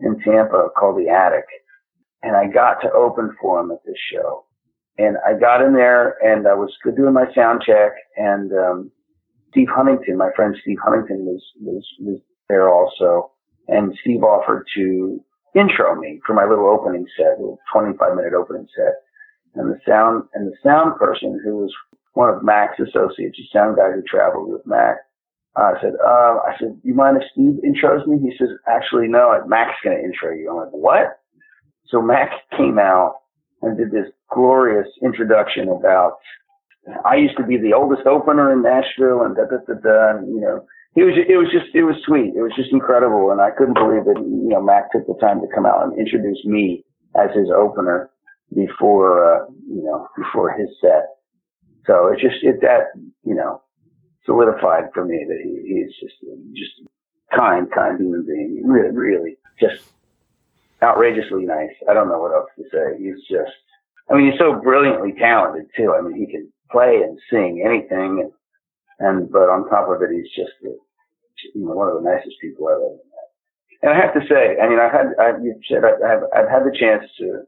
in 0.00 0.18
Tampa 0.20 0.68
called 0.76 0.98
The 0.98 1.10
Attic. 1.10 1.46
And 2.22 2.36
I 2.36 2.46
got 2.46 2.80
to 2.80 2.92
open 2.92 3.36
for 3.40 3.60
him 3.60 3.70
at 3.70 3.84
this 3.84 3.98
show. 4.12 4.44
And 4.96 5.16
I 5.26 5.38
got 5.38 5.60
in 5.60 5.74
there 5.74 6.16
and 6.24 6.46
I 6.46 6.54
was 6.54 6.72
doing 6.96 7.12
my 7.12 7.26
sound 7.34 7.62
check 7.66 7.92
and, 8.16 8.52
um, 8.52 8.90
Steve 9.50 9.68
Huntington, 9.70 10.16
my 10.16 10.30
friend 10.34 10.56
Steve 10.62 10.78
Huntington 10.82 11.26
was, 11.26 11.42
was, 11.60 11.86
was 12.00 12.20
there 12.48 12.68
also 12.68 13.30
and 13.68 13.96
Steve 14.00 14.22
offered 14.22 14.66
to 14.76 15.20
intro 15.54 15.94
me 15.94 16.20
for 16.26 16.34
my 16.34 16.44
little 16.44 16.66
opening 16.66 17.06
set, 17.16 17.38
little 17.38 17.58
25 17.72 18.16
minute 18.16 18.34
opening 18.34 18.66
set. 18.76 18.94
And 19.54 19.70
the 19.70 19.78
sound, 19.86 20.24
and 20.34 20.48
the 20.50 20.56
sound 20.62 20.98
person 20.98 21.40
who 21.44 21.58
was 21.58 21.72
one 22.14 22.28
of 22.28 22.42
Mac's 22.42 22.80
associates, 22.80 23.38
a 23.38 23.46
sound 23.56 23.76
guy 23.76 23.92
who 23.92 24.02
traveled 24.02 24.50
with 24.50 24.66
Mac, 24.66 24.96
I 25.56 25.72
said, 25.80 25.92
uh, 26.04 26.38
I 26.42 26.54
said, 26.58 26.78
you 26.82 26.94
mind 26.94 27.16
if 27.16 27.22
Steve 27.32 27.60
intros 27.62 28.06
me? 28.06 28.18
He 28.18 28.36
says, 28.38 28.48
actually, 28.68 29.06
no, 29.08 29.40
Mac's 29.46 29.78
going 29.84 29.96
to 29.96 30.02
intro 30.02 30.34
you. 30.34 30.50
I'm 30.50 30.56
like, 30.56 30.72
what? 30.72 31.20
So 31.88 32.02
Mac 32.02 32.30
came 32.56 32.78
out 32.78 33.16
and 33.62 33.76
did 33.76 33.92
this 33.92 34.10
glorious 34.32 34.88
introduction 35.02 35.68
about, 35.68 36.14
I 37.04 37.16
used 37.16 37.36
to 37.36 37.44
be 37.44 37.56
the 37.56 37.72
oldest 37.72 38.06
opener 38.06 38.52
in 38.52 38.62
Nashville 38.62 39.22
and 39.22 39.36
da 39.36 39.42
da 39.44 39.58
da 39.66 39.74
da, 39.80 40.18
and, 40.18 40.28
you 40.28 40.40
know, 40.40 40.66
it 40.96 41.02
was 41.02 41.14
it 41.18 41.36
was 41.36 41.50
just 41.50 41.74
it 41.74 41.82
was 41.82 41.98
sweet. 42.06 42.38
It 42.38 42.42
was 42.42 42.54
just 42.54 42.70
incredible, 42.70 43.32
and 43.32 43.40
I 43.40 43.50
couldn't 43.50 43.74
believe 43.74 44.06
that 44.06 44.14
you 44.14 44.46
know 44.46 44.62
Mac 44.62 44.92
took 44.92 45.06
the 45.06 45.18
time 45.20 45.40
to 45.40 45.50
come 45.52 45.66
out 45.66 45.82
and 45.82 45.98
introduce 45.98 46.38
me 46.44 46.84
as 47.18 47.34
his 47.34 47.50
opener 47.50 48.10
before 48.54 49.18
uh, 49.26 49.46
you 49.66 49.82
know 49.82 50.06
before 50.16 50.54
his 50.54 50.70
set. 50.80 51.18
So 51.86 52.14
it's 52.14 52.22
just 52.22 52.38
it 52.46 52.62
that 52.62 52.94
you 53.26 53.34
know 53.34 53.60
solidified 54.26 54.90
for 54.92 55.04
me 55.04 55.24
that 55.28 55.40
he, 55.42 55.74
he's 55.74 55.92
just 56.00 56.20
just 56.54 56.88
kind, 57.34 57.70
kind 57.70 57.98
human 57.98 58.24
being. 58.26 58.62
Really, 58.64 58.96
really, 58.96 59.36
just 59.60 59.82
outrageously 60.82 61.44
nice. 61.44 61.74
I 61.88 61.94
don't 61.94 62.08
know 62.08 62.20
what 62.20 62.32
else 62.34 62.50
to 62.56 62.64
say. 62.72 63.02
He's 63.02 63.20
just, 63.28 63.52
I 64.10 64.14
mean, 64.14 64.30
he's 64.30 64.38
so 64.38 64.60
brilliantly 64.62 65.14
talented 65.18 65.66
too. 65.76 65.94
I 65.96 66.02
mean, 66.02 66.16
he 66.16 66.26
can 66.26 66.52
play 66.70 67.02
and 67.02 67.18
sing 67.30 67.62
anything, 67.64 68.20
and 68.20 68.32
and 69.00 69.32
but 69.32 69.48
on 69.50 69.68
top 69.68 69.88
of 69.88 70.02
it, 70.02 70.10
he's 70.14 70.30
just 70.36 70.52
a, 70.64 70.74
you 71.54 71.64
know 71.64 71.72
one 71.72 71.88
of 71.88 72.02
the 72.02 72.08
nicest 72.08 72.36
people 72.40 72.68
I've 72.68 72.76
ever 72.76 72.90
met. 72.90 73.28
And 73.82 73.92
I 73.92 73.96
have 74.00 74.14
to 74.14 74.26
say, 74.28 74.56
I 74.60 74.68
mean, 74.68 74.78
I've 74.78 74.92
had, 74.92 75.06
I've, 75.20 75.44
you 75.44 75.60
said 75.68 75.84
I've, 75.84 76.22
I've 76.34 76.48
had 76.48 76.64
the 76.64 76.76
chance 76.78 77.04
to 77.18 77.42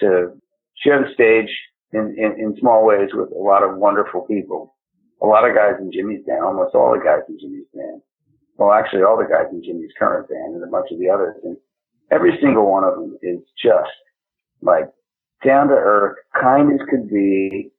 to 0.00 0.40
share 0.82 1.02
the 1.02 1.12
stage 1.14 1.50
in, 1.92 2.14
in, 2.16 2.40
in 2.40 2.56
small 2.58 2.86
ways 2.86 3.10
with 3.12 3.30
a 3.32 3.38
lot 3.38 3.62
of 3.62 3.76
wonderful 3.76 4.22
people. 4.22 4.74
A 5.22 5.26
lot 5.26 5.48
of 5.48 5.54
guys 5.54 5.74
in 5.80 5.92
Jimmy's 5.92 6.24
band, 6.26 6.44
almost 6.44 6.74
all 6.74 6.92
the 6.92 7.04
guys 7.04 7.20
in 7.28 7.38
Jimmy's 7.38 7.66
band. 7.74 8.00
Well, 8.56 8.72
actually, 8.72 9.02
all 9.02 9.16
the 9.16 9.28
guys 9.28 9.52
in 9.52 9.62
Jimmy's 9.62 9.92
current 9.98 10.28
band 10.28 10.54
and 10.54 10.64
a 10.64 10.66
bunch 10.66 10.88
of 10.90 10.98
the 10.98 11.08
others. 11.08 11.36
And 11.44 11.56
every 12.10 12.38
single 12.40 12.70
one 12.70 12.84
of 12.84 12.94
them 12.94 13.18
is 13.22 13.40
just 13.62 13.90
like 14.62 14.90
down 15.44 15.68
to 15.68 15.74
earth, 15.74 16.18
kind 16.38 16.72
as 16.72 16.86
could 16.88 17.08
be. 17.08 17.70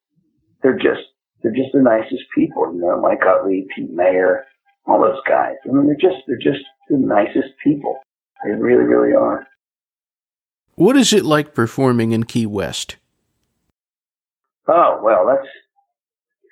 They're 0.64 0.78
just, 0.78 1.02
they're 1.42 1.52
just 1.52 1.74
the 1.74 1.82
nicest 1.82 2.24
people, 2.36 2.72
you 2.74 2.82
know, 2.82 3.02
Mike 3.02 3.22
Utley, 3.26 3.66
Pete 3.76 3.92
Mayer, 3.92 4.46
all 4.86 5.02
those 5.02 5.22
guys. 5.28 5.56
I 5.66 5.72
mean, 5.72 5.88
they're 5.88 5.96
just, 5.96 6.24
they're 6.28 6.38
just 6.38 6.64
the 6.90 6.98
nicest 6.98 7.58
people. 7.64 8.00
They 8.44 8.52
really, 8.52 8.84
really 8.84 9.16
are. 9.16 9.48
What 10.76 10.98
is 10.98 11.14
it 11.14 11.26
like 11.26 11.54
performing 11.54 12.12
in 12.12 12.24
Key 12.24 12.46
West? 12.46 12.98
Oh, 14.68 15.00
well, 15.04 15.26
that's, 15.26 15.48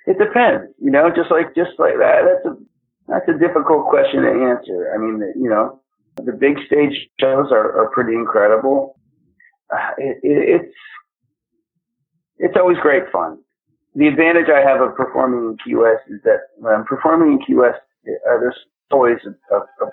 it 0.10 0.18
depends, 0.18 0.74
you 0.82 0.90
know, 0.90 1.10
just 1.16 1.30
like, 1.30 1.54
just 1.54 1.78
like 1.78 1.94
that. 2.02 2.26
That's 2.26 2.46
a, 2.50 2.58
that's 3.08 3.30
a 3.30 3.38
difficult 3.38 3.86
question 3.90 4.24
to 4.24 4.34
answer. 4.50 4.90
I 4.94 4.98
mean, 4.98 5.22
you 5.38 5.50
know, 5.50 5.82
the 6.18 6.34
big 6.34 6.58
stage 6.66 6.98
shows 7.22 7.52
are, 7.52 7.78
are 7.78 7.92
pretty 7.94 8.14
incredible. 8.14 8.98
Uh, 9.72 9.94
it, 10.00 10.18
it, 10.24 10.38
it's, 10.50 10.76
it's 12.40 12.58
always 12.58 12.78
great 12.82 13.04
fun. 13.14 13.38
The 13.94 14.08
advantage 14.08 14.50
I 14.50 14.66
have 14.68 14.82
of 14.82 14.96
performing 14.96 15.52
in 15.52 15.58
Key 15.64 15.76
West 15.76 16.10
is 16.10 16.22
that 16.24 16.58
when 16.58 16.74
I'm 16.74 16.86
performing 16.86 17.34
in 17.34 17.46
Key 17.46 17.54
West, 17.54 17.78
uh, 18.08 18.40
there's 18.42 18.58
always 18.90 19.18
a, 19.26 19.54
a, 19.54 19.60
a, 19.60 19.92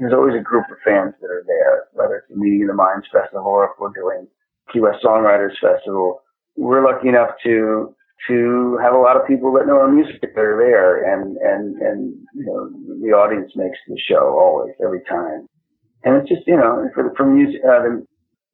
there's 0.00 0.12
always 0.12 0.34
a 0.36 0.42
group 0.44 0.64
of 0.70 0.76
fans 0.84 1.14
that 1.20 1.30
are 1.30 1.44
there, 1.46 1.88
whether 1.92 2.16
it's 2.16 2.28
the 2.28 2.36
Meeting 2.36 2.62
of 2.62 2.68
the 2.68 2.74
Minds 2.74 3.06
Festival 3.10 3.46
or 3.46 3.64
if 3.64 3.70
we're 3.80 3.88
doing 3.96 4.28
Key 4.70 4.80
West 4.80 5.02
Songwriters 5.02 5.56
Festival 5.60 6.20
we're 6.58 6.84
lucky 6.84 7.08
enough 7.08 7.30
to 7.44 7.94
to 8.26 8.78
have 8.82 8.94
a 8.94 8.98
lot 8.98 9.16
of 9.16 9.26
people 9.26 9.52
that 9.54 9.66
know 9.66 9.78
our 9.78 9.90
music 9.90 10.20
that 10.20 10.36
are 10.36 10.58
there, 10.58 11.14
and 11.14 11.36
and 11.36 11.76
and 11.80 12.14
you 12.34 12.44
know 12.44 12.68
the 13.00 13.14
audience 13.14 13.52
makes 13.54 13.78
the 13.86 13.98
show 14.08 14.36
always 14.38 14.74
every 14.82 15.02
time, 15.08 15.46
and 16.04 16.16
it's 16.16 16.28
just 16.28 16.46
you 16.46 16.56
know 16.56 16.88
for 16.94 17.04
the 17.04 17.14
for 17.16 17.26
music 17.26 17.60
uh, 17.64 17.82
the 17.82 18.06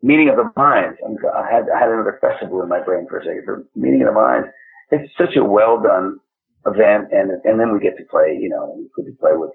meaning 0.03 0.29
of 0.29 0.37
the 0.37 0.51
mind. 0.57 0.97
I 1.03 1.49
had 1.51 1.65
I 1.75 1.81
had 1.81 1.89
another 1.89 2.19
festival 2.21 2.63
in 2.63 2.69
my 2.69 2.81
brain 2.85 3.07
for 3.09 3.19
a 3.19 3.25
second. 3.25 3.45
For 3.45 3.65
meaning 3.75 4.03
of 4.03 4.09
the 4.09 4.21
mind. 4.21 4.45
it's 4.91 5.11
such 5.17 5.37
a 5.37 5.45
well 5.45 5.81
done 5.81 6.21
event, 6.67 7.09
and 7.13 7.33
and 7.45 7.59
then 7.59 7.73
we 7.73 7.81
get 7.81 7.97
to 7.97 8.05
play. 8.05 8.37
You 8.39 8.51
know, 8.51 8.77
we 8.77 9.03
get 9.03 9.11
to 9.11 9.17
play 9.19 9.33
with 9.35 9.51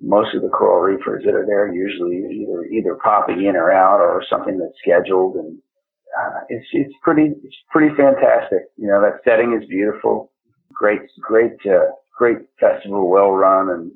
most 0.00 0.34
of 0.34 0.42
the 0.42 0.48
coral 0.48 0.80
reefers 0.80 1.24
that 1.24 1.34
are 1.34 1.46
there. 1.46 1.74
Usually 1.74 2.22
either 2.38 2.64
either 2.70 2.94
popping 3.02 3.44
in 3.44 3.56
or 3.56 3.72
out, 3.72 3.98
or 3.98 4.22
something 4.30 4.58
that's 4.58 4.78
scheduled, 4.78 5.34
and 5.36 5.58
uh, 6.18 6.40
it's 6.48 6.66
it's 6.72 6.94
pretty 7.02 7.32
it's 7.42 7.56
pretty 7.70 7.94
fantastic. 7.96 8.70
You 8.76 8.88
know, 8.88 9.00
that 9.00 9.20
setting 9.24 9.58
is 9.60 9.68
beautiful. 9.68 10.32
Great, 10.72 11.00
great, 11.20 11.54
uh, 11.66 11.90
great 12.16 12.38
festival, 12.60 13.08
well 13.08 13.32
run, 13.32 13.70
and 13.70 13.92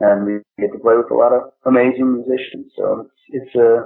and 0.00 0.26
we 0.26 0.32
get 0.58 0.72
to 0.72 0.78
play 0.78 0.96
with 0.96 1.10
a 1.10 1.14
lot 1.14 1.32
of 1.32 1.52
amazing 1.66 2.12
musicians. 2.12 2.72
So 2.76 3.06
it's 3.06 3.46
it's 3.46 3.54
a 3.56 3.76
uh, 3.76 3.82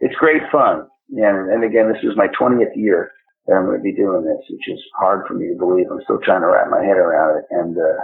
it's 0.00 0.14
great 0.16 0.42
fun. 0.50 0.86
And 1.10 1.50
and 1.50 1.64
again, 1.64 1.92
this 1.92 2.02
is 2.02 2.16
my 2.16 2.28
20th 2.28 2.74
year 2.74 3.12
that 3.46 3.54
I'm 3.54 3.66
going 3.66 3.78
to 3.78 3.82
be 3.82 3.94
doing 3.94 4.24
this, 4.24 4.42
which 4.50 4.68
is 4.68 4.80
hard 4.98 5.26
for 5.26 5.34
me 5.34 5.48
to 5.48 5.58
believe. 5.58 5.86
I'm 5.90 6.02
still 6.04 6.20
trying 6.24 6.40
to 6.40 6.48
wrap 6.48 6.68
my 6.70 6.82
head 6.82 6.96
around 6.96 7.38
it, 7.38 7.44
and 7.50 7.76
uh, 7.76 8.02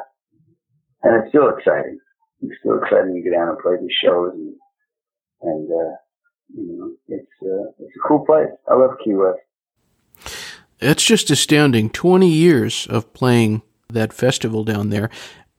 and 1.02 1.22
it's 1.22 1.30
still 1.30 1.48
exciting. 1.48 1.98
It's 2.42 2.58
still 2.60 2.78
exciting 2.78 3.14
to 3.14 3.22
get 3.22 3.36
down 3.36 3.48
and 3.48 3.58
play 3.58 3.76
these 3.80 3.96
shows 4.02 4.32
and 4.34 4.54
and 5.42 5.66
uh, 5.68 5.96
you 6.54 6.76
know, 6.78 6.92
it's 7.08 7.26
uh, 7.42 7.70
it's 7.78 7.96
a 7.96 8.08
cool 8.08 8.24
place. 8.24 8.48
I 8.68 8.74
love 8.74 8.90
Key 9.04 9.14
West. 9.14 9.38
It's 10.80 11.04
just 11.04 11.30
astounding. 11.30 11.90
Twenty 11.90 12.30
years 12.30 12.86
of 12.88 13.12
playing 13.12 13.62
that 13.88 14.12
festival 14.12 14.64
down 14.64 14.90
there. 14.90 15.10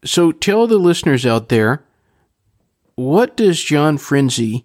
So 0.04 0.32
tell 0.32 0.68
the 0.68 0.78
listeners 0.78 1.26
out 1.26 1.50
there, 1.50 1.84
what 2.96 3.38
does 3.38 3.62
John 3.62 3.98
Frinzi 3.98 4.64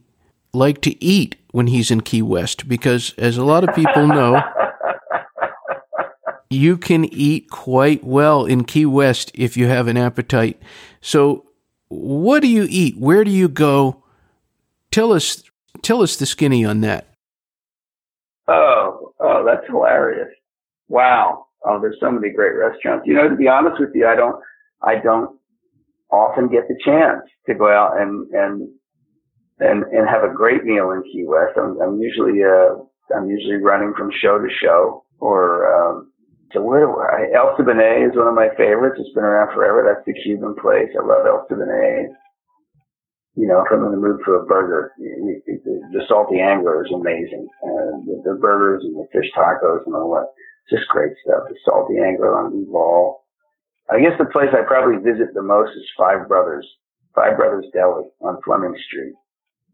like 0.53 0.81
to 0.83 1.03
eat 1.05 1.37
when 1.51 1.67
he's 1.67 1.91
in 1.91 2.01
Key 2.01 2.23
West? 2.23 2.69
Because 2.69 3.15
as 3.19 3.37
a 3.37 3.45
lot 3.45 3.69
of 3.69 3.75
people 3.75 4.07
know. 4.07 4.43
you 6.51 6.77
can 6.77 7.05
eat 7.07 7.51
quite 7.51 8.05
well 8.05 8.45
in 8.45 8.65
Key 8.65 8.87
West 8.87 9.31
if 9.35 9.57
you 9.57 9.67
have 9.67 9.89
an 9.89 9.97
appetite. 9.97 10.61
So, 11.01 11.47
what 11.89 12.41
do 12.41 12.49
you 12.49 12.67
eat? 12.69 12.97
Where 12.99 13.25
do 13.25 13.31
you 13.31 13.49
go? 13.49 14.03
Tell 14.91 15.13
us 15.13 15.43
Tell 15.83 16.03
us 16.03 16.17
the 16.17 16.27
skinny 16.27 16.65
on 16.65 16.81
that. 16.83 17.07
Oh, 18.49 19.13
oh, 19.21 19.45
that's 19.45 19.67
hilarious! 19.67 20.29
Wow. 20.89 21.47
Oh, 21.65 21.81
there's 21.81 21.97
so 22.01 22.11
many 22.11 22.33
great 22.33 22.55
restaurants. 22.55 23.07
You 23.07 23.15
know, 23.15 23.29
to 23.29 23.37
be 23.37 23.49
honest 23.49 23.81
with 23.81 23.91
you, 23.95 24.07
I 24.07 24.15
don't, 24.15 24.37
I 24.83 24.97
don't 25.03 25.37
often 26.11 26.49
get 26.49 26.69
the 26.69 26.79
chance 26.85 27.23
to 27.47 27.55
go 27.55 27.69
out 27.69 28.01
and 28.01 28.29
and 28.33 28.69
and 29.59 29.85
and 29.85 30.09
have 30.09 30.23
a 30.23 30.33
great 30.35 30.65
meal 30.65 30.91
in 30.93 31.03
Key 31.03 31.25
West. 31.27 31.57
I'm, 31.57 31.81
I'm 31.81 31.99
usually 31.99 32.43
uh, 32.45 32.77
I'm 33.17 33.29
usually 33.29 33.57
running 33.57 33.95
from 33.97 34.11
show 34.21 34.39
to 34.39 34.49
show, 34.63 35.05
or 35.19 35.67
um, 35.75 36.13
so 36.53 36.63
where, 36.63 36.89
where 36.89 37.35
El 37.35 37.57
Siboney 37.57 38.09
is 38.09 38.17
one 38.17 38.29
of 38.29 38.35
my 38.35 38.49
favorites. 38.57 38.97
It's 39.01 39.15
been 39.15 39.25
around 39.25 39.55
forever. 39.55 39.83
That's 39.83 40.07
the 40.07 40.23
Cuban 40.23 40.55
place. 40.61 40.89
I 40.95 41.05
love 41.05 41.27
El 41.27 41.47
Siboney 41.51 42.07
you 43.37 43.47
know, 43.47 43.61
if 43.61 43.69
I'm 43.71 43.85
in 43.85 43.93
the 43.93 44.01
mood 44.01 44.21
for 44.25 44.41
a 44.41 44.47
burger, 44.47 44.97
the 44.97 46.03
salty 46.09 46.41
angler 46.41 46.85
is 46.85 46.93
amazing. 46.93 47.47
Uh, 47.63 48.01
the, 48.25 48.39
burgers 48.41 48.83
and 48.83 48.97
the 48.97 49.07
fish 49.13 49.29
tacos 49.37 49.85
and 49.85 49.95
all 49.95 50.17
that, 50.17 50.33
just 50.73 50.89
great 50.89 51.13
stuff. 51.23 51.45
The 51.49 51.57
salty 51.63 52.01
angler 52.01 52.33
on 52.33 52.51
Duval. 52.51 53.21
I 53.93 54.01
guess 54.01 54.17
the 54.19 54.33
place 54.33 54.49
I 54.57 54.65
probably 54.67 55.05
visit 55.05 55.35
the 55.35 55.43
most 55.45 55.77
is 55.77 55.85
Five 55.99 56.27
Brothers, 56.27 56.67
Five 57.15 57.37
Brothers 57.37 57.67
Deli 57.75 58.09
on 58.23 58.41
Fleming 58.43 58.75
Street. 58.89 59.13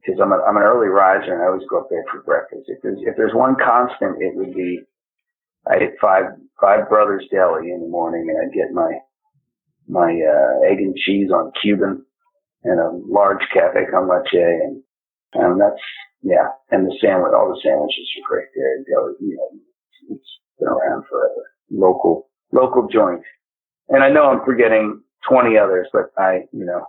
Cause 0.05 0.19
I'm, 0.21 0.33
a, 0.33 0.43
I'm 0.43 0.57
an 0.59 0.67
early 0.67 0.89
riser 0.89 1.33
and 1.33 1.41
I 1.41 1.47
always 1.47 1.63
go 1.71 1.79
up 1.79 1.87
there 1.89 2.05
for 2.11 2.27
breakfast. 2.27 2.67
If 2.67 2.83
there's, 2.83 2.99
if 3.07 3.15
there's 3.17 3.33
one 3.33 3.55
constant, 3.55 4.19
it 4.19 4.35
would 4.35 4.53
be 4.53 4.83
I 5.71 5.79
hit 5.79 5.95
Five, 6.03 6.35
Five 6.61 6.89
Brothers 6.89 7.23
Deli 7.31 7.71
in 7.71 7.81
the 7.81 7.87
morning 7.87 8.27
and 8.27 8.43
I'd 8.43 8.53
get 8.53 8.75
my, 8.75 8.91
my, 9.87 10.11
uh, 10.11 10.67
egg 10.67 10.83
and 10.83 10.97
cheese 10.97 11.31
on 11.31 11.53
Cuban 11.63 12.05
and 12.65 12.81
a 12.81 12.91
large 13.07 13.43
cafe 13.53 13.87
con 13.91 14.09
leche, 14.09 14.35
and 14.35 14.83
and 15.35 15.61
that's 15.61 15.81
yeah, 16.23 16.49
and 16.71 16.87
the 16.87 16.97
sandwich, 17.01 17.33
all 17.35 17.51
the 17.51 17.61
sandwiches 17.63 18.09
are 18.19 18.29
great 18.29 18.49
there. 18.55 18.79
You 19.21 19.37
know, 19.37 19.49
it's 20.11 20.31
been 20.59 20.69
around 20.69 21.05
forever. 21.11 21.43
Local 21.71 22.29
local 22.53 22.89
joint, 22.89 23.23
and 23.89 24.03
I 24.03 24.11
know 24.11 24.31
I'm 24.31 24.45
forgetting 24.45 25.03
20 25.29 25.59
others, 25.59 25.89
but 25.93 26.13
I 26.17 26.45
you 26.53 26.65
know, 26.65 26.87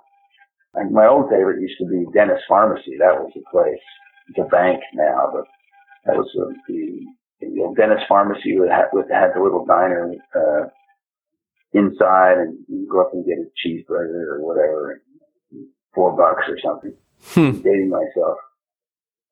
I, 0.76 0.84
my 0.90 1.08
old 1.08 1.30
favorite 1.30 1.62
used 1.62 1.80
to 1.80 1.88
be 1.88 2.06
Dennis 2.14 2.42
Pharmacy. 2.48 2.98
That 3.00 3.20
was 3.20 3.32
the 3.34 3.42
place. 3.52 3.82
A 4.38 4.44
bank 4.46 4.80
now, 4.94 5.30
but 5.34 5.44
that 6.06 6.16
was 6.16 6.30
the, 6.34 6.56
the 6.70 7.46
you 7.46 7.60
know, 7.60 7.76
Dennis 7.76 8.02
Pharmacy 8.08 8.58
would 8.58 8.70
have, 8.72 8.86
would 8.94 9.12
had 9.12 9.32
the 9.36 9.44
little 9.44 9.66
diner 9.66 10.14
uh, 10.34 10.70
inside, 11.74 12.38
and 12.38 12.58
you 12.70 12.88
go 12.90 13.02
up 13.02 13.12
and 13.14 13.26
get 13.26 13.38
a 13.38 13.52
cheeseburger 13.60 14.24
or 14.32 14.40
whatever 14.42 15.02
four 15.94 16.16
bucks 16.16 16.44
or 16.50 16.58
something. 16.60 16.94
Hmm. 17.34 17.62
Dating 17.62 17.90
myself. 17.90 18.38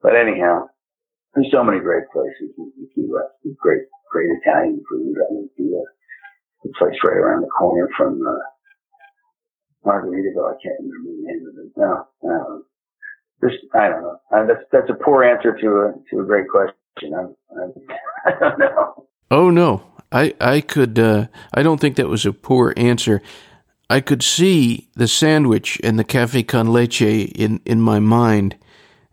But 0.01 0.15
anyhow, 0.15 0.67
there's 1.35 1.51
so 1.51 1.63
many 1.63 1.79
great 1.79 2.09
places 2.11 2.55
in 2.57 2.71
Key 2.95 3.07
West. 3.07 3.33
Great, 3.57 3.83
great 4.11 4.29
Italian 4.41 4.81
food. 4.89 5.15
I 5.17 5.33
mean, 5.33 5.49
the, 5.57 5.83
the 6.63 6.73
place 6.77 6.97
right 7.03 7.17
around 7.17 7.41
the 7.41 7.47
corner 7.47 7.87
from 7.97 8.21
uh, 8.25 8.41
Margaritaville. 9.85 10.49
I 10.49 10.57
can't 10.61 10.79
remember 10.79 11.11
the 11.11 11.21
name 11.21 11.47
of 11.47 11.65
it. 11.65 11.71
No, 11.77 12.07
no. 12.23 12.63
There's, 13.41 13.57
I 13.73 13.89
don't 13.89 14.03
know. 14.03 14.17
Uh, 14.33 14.45
that's 14.45 14.63
that's 14.71 14.89
a 14.89 15.03
poor 15.03 15.23
answer 15.23 15.57
to 15.59 15.67
a 15.67 15.93
to 16.11 16.21
a 16.21 16.25
great 16.25 16.47
question. 16.47 17.13
I'm, 17.13 17.35
I'm, 17.59 17.73
I 18.25 18.39
don't 18.39 18.59
know. 18.59 19.07
Oh 19.31 19.49
no, 19.49 19.83
I 20.11 20.33
I 20.39 20.61
could. 20.61 20.99
Uh, 20.99 21.27
I 21.53 21.63
don't 21.63 21.79
think 21.79 21.95
that 21.95 22.07
was 22.07 22.25
a 22.25 22.33
poor 22.33 22.73
answer. 22.77 23.21
I 23.91 24.01
could 24.01 24.23
see 24.23 24.89
the 24.95 25.07
sandwich 25.07 25.79
and 25.83 25.99
the 25.99 26.03
cafe 26.03 26.43
con 26.43 26.71
leche 26.71 27.01
in, 27.01 27.61
in 27.65 27.81
my 27.81 27.99
mind. 27.99 28.57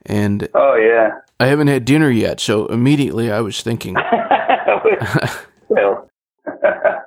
And 0.06 0.48
oh 0.54 0.76
yeah, 0.76 1.10
I 1.40 1.46
haven't 1.46 1.68
had 1.68 1.84
dinner 1.84 2.10
yet, 2.10 2.40
so 2.40 2.66
immediately 2.66 3.30
I 3.30 3.40
was 3.40 3.60
thinking. 3.60 3.94
well, 5.68 6.08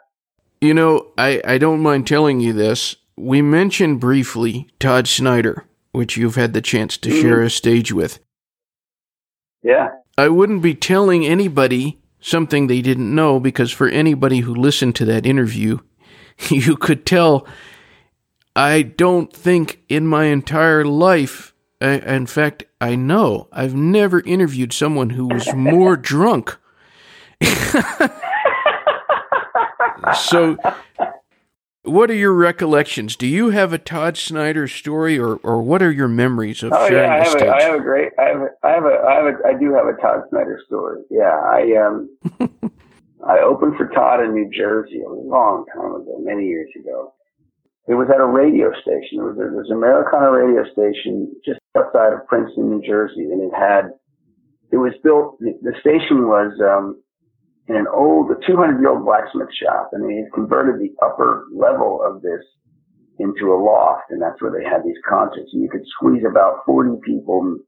You 0.61 0.75
know, 0.75 1.07
I, 1.17 1.41
I 1.43 1.57
don't 1.57 1.81
mind 1.81 2.05
telling 2.05 2.39
you 2.39 2.53
this. 2.53 2.95
We 3.17 3.41
mentioned 3.41 3.99
briefly 3.99 4.69
Todd 4.79 5.07
Snider, 5.07 5.65
which 5.91 6.17
you've 6.17 6.35
had 6.35 6.53
the 6.53 6.61
chance 6.61 6.97
to 6.97 7.09
mm-hmm. 7.09 7.21
share 7.21 7.41
a 7.41 7.49
stage 7.49 7.91
with. 7.91 8.19
Yeah. 9.63 9.89
I 10.19 10.29
wouldn't 10.29 10.61
be 10.61 10.75
telling 10.75 11.25
anybody 11.25 11.99
something 12.19 12.67
they 12.67 12.81
didn't 12.81 13.13
know 13.13 13.39
because 13.39 13.71
for 13.71 13.89
anybody 13.89 14.41
who 14.41 14.53
listened 14.53 14.95
to 14.97 15.05
that 15.05 15.25
interview, 15.25 15.79
you 16.49 16.75
could 16.75 17.05
tell 17.05 17.47
I 18.55 18.81
don't 18.81 19.31
think 19.31 19.81
in 19.87 20.07
my 20.07 20.25
entire 20.25 20.83
life, 20.83 21.53
I, 21.79 21.99
in 21.99 22.25
fact, 22.25 22.63
I 22.81 22.95
know 22.95 23.47
I've 23.51 23.75
never 23.75 24.21
interviewed 24.21 24.73
someone 24.73 25.11
who 25.11 25.27
was 25.27 25.53
more 25.55 25.95
drunk. 25.95 26.57
so, 30.15 30.57
what 31.83 32.11
are 32.11 32.15
your 32.15 32.33
recollections? 32.33 33.15
Do 33.15 33.25
you 33.25 33.51
have 33.51 33.71
a 33.73 33.77
Todd 33.77 34.17
Snider 34.17 34.67
story, 34.67 35.17
or, 35.17 35.35
or 35.37 35.61
what 35.61 35.81
are 35.81 35.91
your 35.91 36.09
memories 36.09 36.61
of 36.61 36.73
oh, 36.73 36.87
sharing 36.87 37.09
yeah, 37.09 37.15
I 37.15 37.23
have 37.23 37.35
a, 37.35 37.49
I 37.49 37.61
have 37.63 37.75
a 37.75 37.83
great, 37.83 38.11
I 38.19 38.23
have, 38.23 38.41
a, 38.41 38.49
I 38.63 38.69
have 38.71 38.83
a, 38.83 39.03
I 39.07 39.13
have 39.15 39.25
a, 39.25 39.37
I 39.47 39.53
do 39.59 39.73
have 39.73 39.87
a 39.87 39.93
Todd 40.01 40.23
Snider 40.29 40.59
story. 40.67 41.01
Yeah, 41.09 41.33
I 41.33 41.77
um, 41.77 42.09
I 43.27 43.39
opened 43.39 43.77
for 43.77 43.87
Todd 43.87 44.23
in 44.23 44.33
New 44.33 44.49
Jersey 44.49 45.01
a 45.01 45.09
long 45.09 45.65
time 45.73 45.93
ago, 45.93 46.17
many 46.21 46.45
years 46.45 46.69
ago. 46.79 47.13
It 47.87 47.93
was 47.93 48.09
at 48.09 48.21
a 48.21 48.25
radio 48.25 48.71
station. 48.81 49.21
It 49.21 49.25
was, 49.25 49.37
it 49.37 49.53
was 49.53 49.69
an 49.69 49.77
Americana 49.77 50.31
radio 50.31 50.63
station 50.71 51.33
just 51.45 51.59
outside 51.77 52.13
of 52.13 52.25
Princeton, 52.27 52.69
New 52.69 52.81
Jersey, 52.81 53.29
and 53.29 53.41
it 53.41 53.53
had, 53.53 53.93
it 54.71 54.77
was 54.77 54.93
built. 55.03 55.37
The, 55.39 55.73
station 55.81 56.29
was 56.29 56.53
um, 56.61 57.01
in 57.67 57.75
an 57.75 57.87
old, 57.93 58.31
a 58.31 58.37
200 58.45 58.79
year 58.79 58.89
old 58.89 59.05
blacksmith 59.05 59.53
shop, 59.53 59.89
and 59.93 60.05
they 60.05 60.25
had 60.25 60.33
converted 60.33 60.81
the 60.81 60.93
upper 61.05 61.45
level 61.53 62.01
of 62.01 62.21
this 62.21 62.41
into 63.19 63.53
a 63.53 63.57
loft, 63.57 64.09
and 64.09 64.21
that's 64.21 64.41
where 64.41 64.53
they 64.53 64.65
had 64.65 64.81
these 64.85 64.97
concerts. 65.05 65.49
And 65.53 65.61
you 65.61 65.69
could 65.69 65.85
squeeze 65.97 66.23
about 66.25 66.65
40 66.65 67.01
people, 67.05 67.59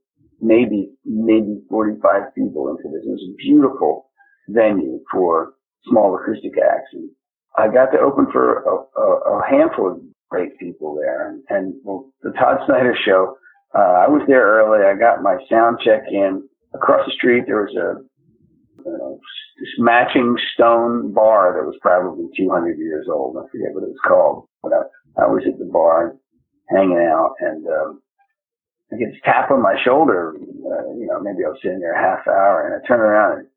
maybe 0.41 0.93
maybe 1.05 1.61
45 1.69 2.33
people 2.33 2.69
into 2.69 2.89
this. 2.89 3.05
It 3.05 3.17
was 3.17 3.37
beautiful 3.37 4.09
venue 4.47 4.99
for 5.11 5.53
small 5.85 6.15
acoustic 6.15 6.53
acts. 6.57 6.89
And 6.93 7.09
I 7.57 7.67
got 7.67 7.91
to 7.91 7.99
open 7.99 8.27
for 8.31 8.63
a, 8.63 8.99
a, 8.99 9.39
a 9.39 9.49
handful 9.49 9.91
of 9.91 9.99
great 10.29 10.57
people 10.57 10.95
there, 10.95 11.29
and, 11.29 11.43
and 11.49 11.73
well, 11.83 12.11
the 12.23 12.31
Todd 12.31 12.59
Snider 12.65 12.95
show. 13.05 13.37
Uh, 13.75 14.05
I 14.05 14.07
was 14.07 14.21
there 14.27 14.61
early. 14.61 14.85
I 14.85 14.97
got 14.97 15.23
my 15.23 15.37
sound 15.49 15.79
check 15.83 16.03
in. 16.09 16.47
Across 16.73 17.05
the 17.05 17.13
street, 17.13 17.43
there 17.45 17.61
was 17.61 17.75
a 17.75 18.01
you 18.85 18.97
know, 18.97 19.19
this 19.59 19.69
matching 19.77 20.35
stone 20.53 21.13
bar 21.13 21.53
that 21.53 21.65
was 21.65 21.77
probably 21.81 22.25
200 22.35 22.77
years 22.77 23.07
old. 23.11 23.37
I 23.37 23.49
forget 23.51 23.73
what 23.73 23.83
it 23.83 23.93
was 23.93 24.05
called, 24.07 24.47
but 24.61 24.73
I, 24.73 25.23
I 25.23 25.27
was 25.27 25.43
at 25.47 25.59
the 25.59 25.65
bar 25.65 26.15
hanging 26.69 26.97
out 26.97 27.35
and, 27.39 27.67
um, 27.67 28.01
I 28.91 28.97
get 28.97 29.11
this 29.11 29.21
tap 29.25 29.49
on 29.49 29.61
my 29.61 29.75
shoulder, 29.83 30.35
uh, 30.37 30.93
you 30.93 31.07
know, 31.07 31.19
maybe 31.19 31.45
I 31.45 31.49
was 31.49 31.57
sitting 31.63 31.79
there 31.79 31.93
a 31.93 32.01
half 32.01 32.27
hour 32.27 32.67
and 32.67 32.75
I 32.75 32.87
turn 32.87 32.99
around 32.99 33.39
and, 33.39 33.47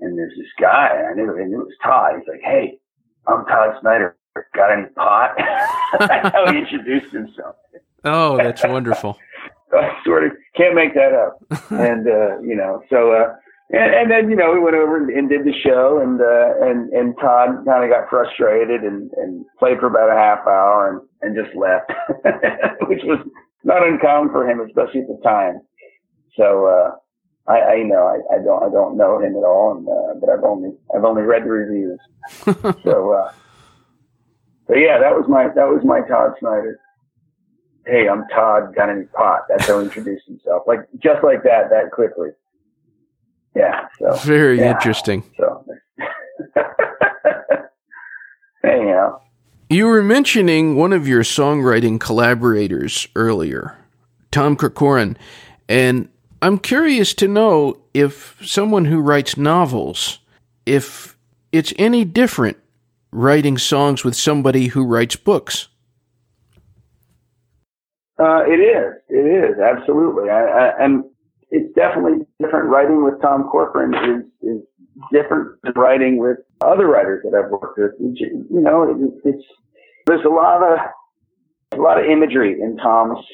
and 0.00 0.18
there's 0.18 0.34
this 0.36 0.48
guy 0.60 0.90
and 0.96 1.08
I 1.08 1.12
knew, 1.14 1.38
I 1.38 1.44
knew 1.44 1.60
it 1.60 1.66
was 1.66 1.76
Todd. 1.82 2.12
He's 2.18 2.28
like, 2.28 2.42
Hey, 2.42 2.78
I'm 3.26 3.44
Todd 3.46 3.76
Snider. 3.80 4.16
Got 4.54 4.72
any 4.72 4.86
pot? 4.96 5.30
That's 5.98 6.34
how 6.34 6.52
he 6.52 6.58
introduced 6.58 7.12
himself. 7.12 7.56
Oh, 8.04 8.36
that's 8.36 8.62
wonderful. 8.64 9.16
I 9.72 9.90
sort 10.04 10.24
of 10.24 10.32
can't 10.56 10.74
make 10.74 10.94
that 10.94 11.12
up. 11.14 11.38
and, 11.70 12.06
uh, 12.06 12.40
you 12.40 12.54
know, 12.54 12.82
so, 12.90 13.12
uh, 13.12 13.34
and, 13.70 13.94
and 13.94 14.10
then 14.10 14.30
you 14.30 14.36
know 14.36 14.52
we 14.52 14.60
went 14.60 14.76
over 14.76 14.96
and, 14.96 15.10
and 15.10 15.28
did 15.28 15.44
the 15.44 15.54
show, 15.64 15.98
and 15.98 16.20
uh, 16.20 16.68
and 16.68 16.92
and 16.92 17.14
Todd 17.18 17.64
kind 17.64 17.82
of 17.82 17.90
got 17.90 18.10
frustrated 18.10 18.82
and 18.82 19.10
and 19.16 19.44
played 19.58 19.78
for 19.80 19.86
about 19.86 20.10
a 20.10 20.14
half 20.14 20.46
hour 20.46 20.90
and 20.90 21.00
and 21.22 21.34
just 21.34 21.56
left, 21.56 21.90
which 22.88 23.00
was 23.04 23.26
not 23.64 23.86
uncommon 23.86 24.30
for 24.30 24.48
him, 24.48 24.60
especially 24.60 25.00
at 25.00 25.08
the 25.08 25.18
time. 25.24 25.60
So 26.36 26.66
uh, 26.66 26.90
I, 27.46 27.58
I 27.58 27.74
you 27.74 27.84
know 27.84 28.06
I, 28.06 28.36
I 28.36 28.38
don't 28.42 28.62
I 28.62 28.70
don't 28.70 28.96
know 28.96 29.20
him 29.20 29.36
at 29.36 29.44
all, 29.44 29.76
and, 29.76 29.88
uh, 29.88 30.20
but 30.20 30.30
I've 30.30 30.44
only 30.44 30.72
I've 30.94 31.04
only 31.04 31.22
read 31.22 31.44
the 31.44 31.50
reviews. 31.50 32.00
so, 32.84 33.12
uh, 33.12 33.32
but 34.66 34.78
yeah, 34.78 34.98
that 34.98 35.14
was 35.14 35.26
my 35.28 35.48
that 35.48 35.68
was 35.68 35.84
my 35.84 36.00
Todd 36.00 36.34
Snider. 36.40 36.80
Hey, 37.86 38.08
I'm 38.08 38.26
Todd. 38.28 38.74
Got 38.74 38.88
any 38.88 39.04
pot? 39.04 39.42
That's 39.48 39.66
how 39.66 39.80
he 39.80 39.86
introduced 39.86 40.26
himself, 40.26 40.62
like 40.66 40.80
just 41.02 41.22
like 41.22 41.42
that, 41.42 41.68
that 41.70 41.90
quickly 41.92 42.30
yeah. 43.54 43.86
So 43.98 44.12
very 44.16 44.58
yeah, 44.58 44.72
interesting. 44.72 45.24
So 45.36 45.64
anyhow. 48.64 49.20
You 49.70 49.86
were 49.86 50.02
mentioning 50.02 50.76
one 50.76 50.92
of 50.92 51.08
your 51.08 51.22
songwriting 51.22 51.98
collaborators 51.98 53.08
earlier, 53.16 53.76
Tom 54.30 54.56
Corcoran, 54.56 55.16
and 55.68 56.08
I'm 56.44 56.58
curious 56.58 57.14
to 57.14 57.26
know 57.26 57.78
if 57.94 58.36
someone 58.44 58.84
who 58.84 59.00
writes 59.00 59.38
novels, 59.38 60.18
if 60.66 61.16
it's 61.52 61.72
any 61.78 62.04
different 62.04 62.58
writing 63.12 63.56
songs 63.56 64.04
with 64.04 64.14
somebody 64.14 64.66
who 64.66 64.84
writes 64.84 65.16
books. 65.16 65.68
Uh, 68.18 68.44
it 68.46 68.60
is. 68.60 68.92
It 69.08 69.24
is 69.24 69.58
absolutely. 69.58 70.28
I, 70.28 70.42
I, 70.44 70.84
and 70.84 71.04
it's 71.50 71.74
definitely 71.74 72.26
different. 72.38 72.68
Writing 72.68 73.02
with 73.02 73.22
Tom 73.22 73.44
Corcoran 73.44 73.94
is, 73.94 74.46
is 74.46 74.62
different 75.10 75.58
than 75.62 75.72
writing 75.76 76.18
with 76.18 76.36
other 76.60 76.88
writers 76.88 77.24
that 77.24 77.34
I've 77.34 77.50
worked 77.50 77.78
with. 77.78 77.92
You 77.98 78.46
know, 78.50 78.82
it, 78.82 79.30
it's, 79.34 79.44
there's 80.06 80.26
a 80.26 80.28
lot 80.28 80.62
of, 80.62 80.78
a 81.72 81.80
lot 81.80 81.98
of 81.98 82.04
imagery 82.04 82.60
in 82.60 82.76
Tom's, 82.76 83.24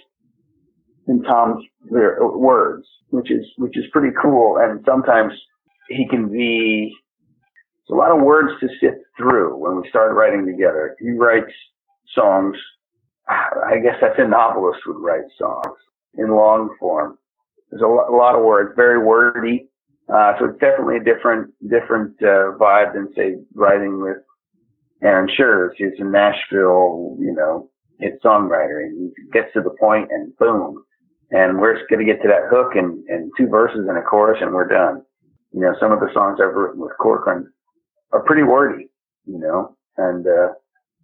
in 1.09 1.23
Tom's 1.23 1.65
words, 1.91 2.87
which 3.11 3.31
is, 3.31 3.45
which 3.57 3.77
is 3.77 3.85
pretty 3.93 4.15
cool. 4.21 4.59
And 4.59 4.85
sometimes 4.87 5.33
he 5.89 6.07
can 6.09 6.31
be, 6.31 6.95
a 7.91 7.95
lot 7.95 8.17
of 8.17 8.23
words 8.23 8.53
to 8.61 8.69
sift 8.81 9.03
through 9.17 9.57
when 9.57 9.77
we 9.81 9.89
start 9.89 10.15
writing 10.15 10.47
together. 10.47 10.95
He 11.01 11.11
writes 11.11 11.53
songs. 12.15 12.57
I 13.29 13.79
guess 13.83 13.97
that's 14.01 14.19
a 14.19 14.29
novelist 14.29 14.81
would 14.87 15.03
write 15.03 15.25
songs 15.37 15.77
in 16.17 16.31
long 16.31 16.75
form. 16.79 17.19
There's 17.71 17.83
a, 17.83 17.87
a 17.87 18.15
lot 18.15 18.37
of 18.37 18.45
words, 18.45 18.75
very 18.77 19.05
wordy. 19.05 19.69
Uh, 20.09 20.33
so 20.39 20.47
it's 20.47 20.61
definitely 20.61 20.97
a 20.97 21.05
different, 21.05 21.53
different, 21.69 22.15
uh, 22.23 22.59
vibe 22.59 22.95
than 22.95 23.13
say 23.17 23.37
writing 23.55 24.01
with 24.01 24.19
Aaron 25.03 25.29
Scherz, 25.29 25.71
who's 25.79 25.99
a 25.99 26.05
Nashville, 26.05 27.17
you 27.19 27.33
know, 27.33 27.71
hit 28.01 28.23
songwriter 28.23 28.83
and 28.85 29.13
he 29.17 29.31
gets 29.33 29.53
to 29.55 29.61
the 29.61 29.75
point 29.79 30.09
and 30.11 30.37
boom. 30.39 30.83
And 31.31 31.59
we're 31.59 31.75
going 31.89 32.05
to 32.05 32.13
get 32.13 32.23
to 32.23 32.29
that 32.29 32.51
hook 32.51 32.75
and, 32.75 33.05
and 33.09 33.31
two 33.37 33.47
verses 33.47 33.87
and 33.89 33.97
a 33.97 34.03
chorus 34.03 34.39
and 34.41 34.53
we're 34.53 34.69
done. 34.69 35.03
You 35.53 35.61
know, 35.61 35.75
some 35.81 35.93
of 35.93 36.01
the 36.01 36.11
songs 36.13 36.39
I've 36.43 36.55
written 36.55 36.81
with 36.81 36.93
Corcoran 36.99 37.53
are 38.13 38.23
pretty 38.23 38.43
wordy, 38.43 38.89
you 39.27 39.39
know, 39.39 39.77
and, 39.97 40.27
uh, 40.27 40.55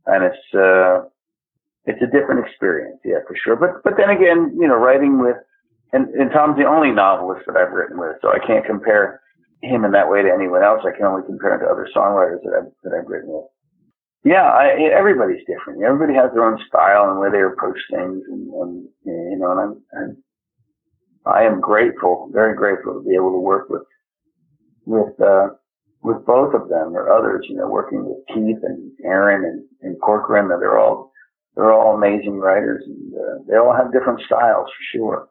and 0.06 0.24
it's, 0.24 0.54
uh, 0.54 1.08
it's 1.84 2.02
a 2.02 2.10
different 2.10 2.46
experience. 2.46 2.98
Yeah, 3.04 3.22
for 3.26 3.36
sure. 3.42 3.56
But, 3.56 3.82
but 3.84 3.94
then 3.96 4.10
again, 4.10 4.56
you 4.58 4.66
know, 4.66 4.74
writing 4.74 5.20
with, 5.20 5.36
and, 5.92 6.08
and 6.14 6.30
Tom's 6.32 6.58
the 6.58 6.66
only 6.66 6.90
novelist 6.90 7.46
that 7.46 7.56
I've 7.56 7.72
written 7.72 7.98
with, 7.98 8.16
so 8.22 8.30
I 8.30 8.44
can't 8.44 8.66
compare 8.66 9.20
him 9.62 9.84
in 9.84 9.92
that 9.92 10.10
way 10.10 10.22
to 10.22 10.30
anyone 10.32 10.62
else. 10.62 10.82
I 10.84 10.96
can 10.96 11.06
only 11.06 11.22
compare 11.26 11.54
him 11.54 11.60
to 11.60 11.66
other 11.66 11.88
songwriters 11.94 12.42
that 12.42 12.54
I've, 12.58 12.72
that 12.82 12.92
I've 12.98 13.06
written 13.08 13.30
with. 13.30 13.46
Yeah, 14.26 14.42
I, 14.42 14.74
everybody's 14.92 15.46
different. 15.46 15.84
Everybody 15.84 16.18
has 16.18 16.32
their 16.34 16.42
own 16.42 16.58
style 16.66 17.08
and 17.08 17.20
way 17.20 17.30
they 17.30 17.42
approach 17.46 17.78
things, 17.92 18.24
and, 18.26 18.52
and 18.52 18.88
you 19.04 19.38
know, 19.38 19.52
and 19.52 19.60
I'm, 19.60 19.82
I'm 19.96 20.16
I 21.24 21.42
am 21.44 21.60
grateful, 21.60 22.28
very 22.32 22.56
grateful 22.56 22.94
to 22.94 23.08
be 23.08 23.14
able 23.14 23.30
to 23.30 23.38
work 23.38 23.70
with 23.70 23.82
with 24.84 25.14
uh, 25.20 25.50
with 26.02 26.26
both 26.26 26.54
of 26.54 26.68
them 26.68 26.96
or 26.96 27.08
others. 27.08 27.46
You 27.48 27.54
know, 27.54 27.68
working 27.68 28.04
with 28.04 28.18
Keith 28.34 28.58
and 28.64 28.90
Aaron 29.04 29.44
and, 29.44 29.64
and 29.82 30.00
Corcoran. 30.00 30.48
They're 30.48 30.76
all 30.76 31.12
they're 31.54 31.72
all 31.72 31.94
amazing 31.94 32.38
writers, 32.38 32.82
and 32.84 33.14
uh, 33.14 33.44
they 33.48 33.56
all 33.56 33.76
have 33.76 33.92
different 33.92 34.22
styles 34.26 34.66
for 34.66 34.98
sure. 34.98 35.28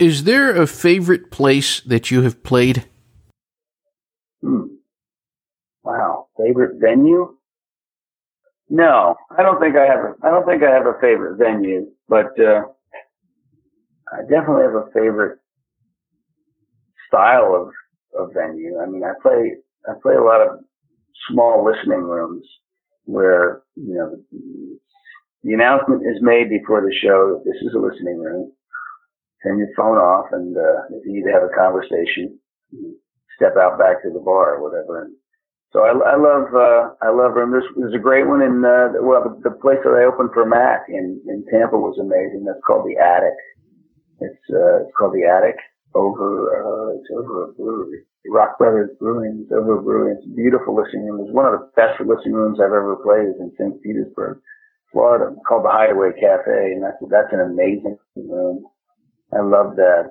Is 0.00 0.24
there 0.24 0.50
a 0.50 0.66
favorite 0.66 1.30
place 1.30 1.78
that 1.82 2.10
you 2.10 2.22
have 2.22 2.42
played? 2.42 2.86
Hmm. 4.42 4.62
Wow, 5.84 6.26
favorite 6.36 6.80
venue? 6.80 7.36
No, 8.70 9.16
I 9.36 9.42
don't 9.42 9.60
think 9.60 9.76
I 9.76 9.86
have. 9.86 10.00
A, 10.00 10.14
I 10.24 10.30
don't 10.30 10.46
think 10.46 10.62
I 10.62 10.70
have 10.72 10.86
a 10.86 10.98
favorite 11.00 11.38
venue, 11.38 11.86
but 12.08 12.38
uh, 12.40 12.62
I 14.12 14.22
definitely 14.30 14.62
have 14.64 14.76
a 14.76 14.90
favorite 14.94 15.38
style 17.08 17.54
of 17.54 17.72
of 18.20 18.32
venue. 18.34 18.78
I 18.80 18.86
mean, 18.86 19.02
I 19.04 19.12
play 19.22 19.56
I 19.88 19.94
play 20.02 20.14
a 20.14 20.22
lot 20.22 20.40
of 20.42 20.60
small 21.30 21.64
listening 21.64 22.02
rooms 22.04 22.46
where 23.04 23.62
you 23.76 23.94
know 23.94 24.16
the 25.42 25.52
announcement 25.54 26.02
is 26.02 26.22
made 26.22 26.48
before 26.50 26.82
the 26.82 26.94
show 27.02 27.34
that 27.34 27.44
this 27.44 27.60
is 27.62 27.74
a 27.74 27.78
listening 27.78 28.20
room 28.20 28.52
turn 29.42 29.58
your 29.58 29.68
phone 29.76 29.96
off 29.96 30.26
and 30.32 30.56
uh, 30.56 30.84
if 30.90 31.04
you 31.06 31.12
need 31.14 31.24
to 31.24 31.32
have 31.32 31.42
a 31.42 31.54
conversation, 31.56 32.38
step 33.36 33.56
out 33.58 33.78
back 33.78 34.02
to 34.02 34.10
the 34.10 34.20
bar 34.20 34.56
or 34.56 34.62
whatever 34.62 35.02
and 35.04 35.14
So 35.72 35.82
I, 35.84 35.92
I 35.92 36.16
love 36.16 36.48
uh, 36.54 36.94
I 37.02 37.10
love 37.10 37.34
them. 37.34 37.52
This 37.52 37.66
is 37.86 37.94
a 37.94 37.98
great 38.02 38.26
one 38.26 38.42
and 38.42 38.64
uh, 38.64 39.02
well 39.02 39.22
the, 39.22 39.50
the 39.50 39.56
place 39.56 39.78
that 39.84 39.94
I 39.94 40.06
opened 40.08 40.30
for 40.34 40.46
Mac 40.46 40.86
in 40.88 41.20
in 41.28 41.44
Tampa 41.52 41.76
was 41.78 41.98
amazing. 42.00 42.44
That's 42.46 42.62
called 42.66 42.86
the 42.88 42.98
Attic. 42.98 43.38
It's 44.20 44.44
uh, 44.50 44.88
it's 44.88 44.96
called 44.96 45.14
the 45.14 45.28
Attic 45.28 45.56
over 45.94 46.56
uh, 46.56 46.96
it's 46.96 47.10
over 47.12 47.50
a 47.50 47.52
brewery, 47.52 48.04
Rock 48.28 48.58
Brothers 48.58 48.90
Brewing. 49.00 49.44
It's 49.44 49.52
over 49.52 49.78
a 49.78 49.82
brewery. 49.82 50.14
It's 50.16 50.26
a 50.26 50.34
beautiful 50.36 50.76
listening 50.76 51.06
room. 51.06 51.26
It's 51.26 51.34
one 51.34 51.46
of 51.46 51.60
the 51.60 51.70
best 51.76 52.00
listening 52.00 52.34
rooms 52.34 52.58
I've 52.60 52.72
ever 52.72 52.96
played. 53.04 53.28
Is 53.28 53.40
in 53.40 53.52
St. 53.58 53.82
Petersburg, 53.82 54.40
Florida. 54.92 55.32
It's 55.36 55.46
called 55.46 55.66
the 55.66 55.70
Hideaway 55.72 56.16
Cafe, 56.18 56.72
and 56.74 56.82
that's 56.82 56.98
that's 57.12 57.32
an 57.32 57.40
amazing 57.44 57.98
room. 58.16 58.64
I 59.32 59.40
love 59.42 59.76
that. 59.76 60.10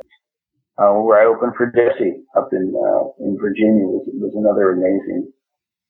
Uh, 0.78 0.94
where 1.04 1.22
I 1.22 1.26
opened 1.28 1.54
for 1.58 1.68
Jesse 1.72 2.24
up 2.38 2.50
in 2.54 2.74
uh, 2.74 3.12
in 3.24 3.38
Virginia 3.40 3.86
was 3.86 4.08
was 4.14 4.34
another 4.36 4.74
amazing 4.74 5.32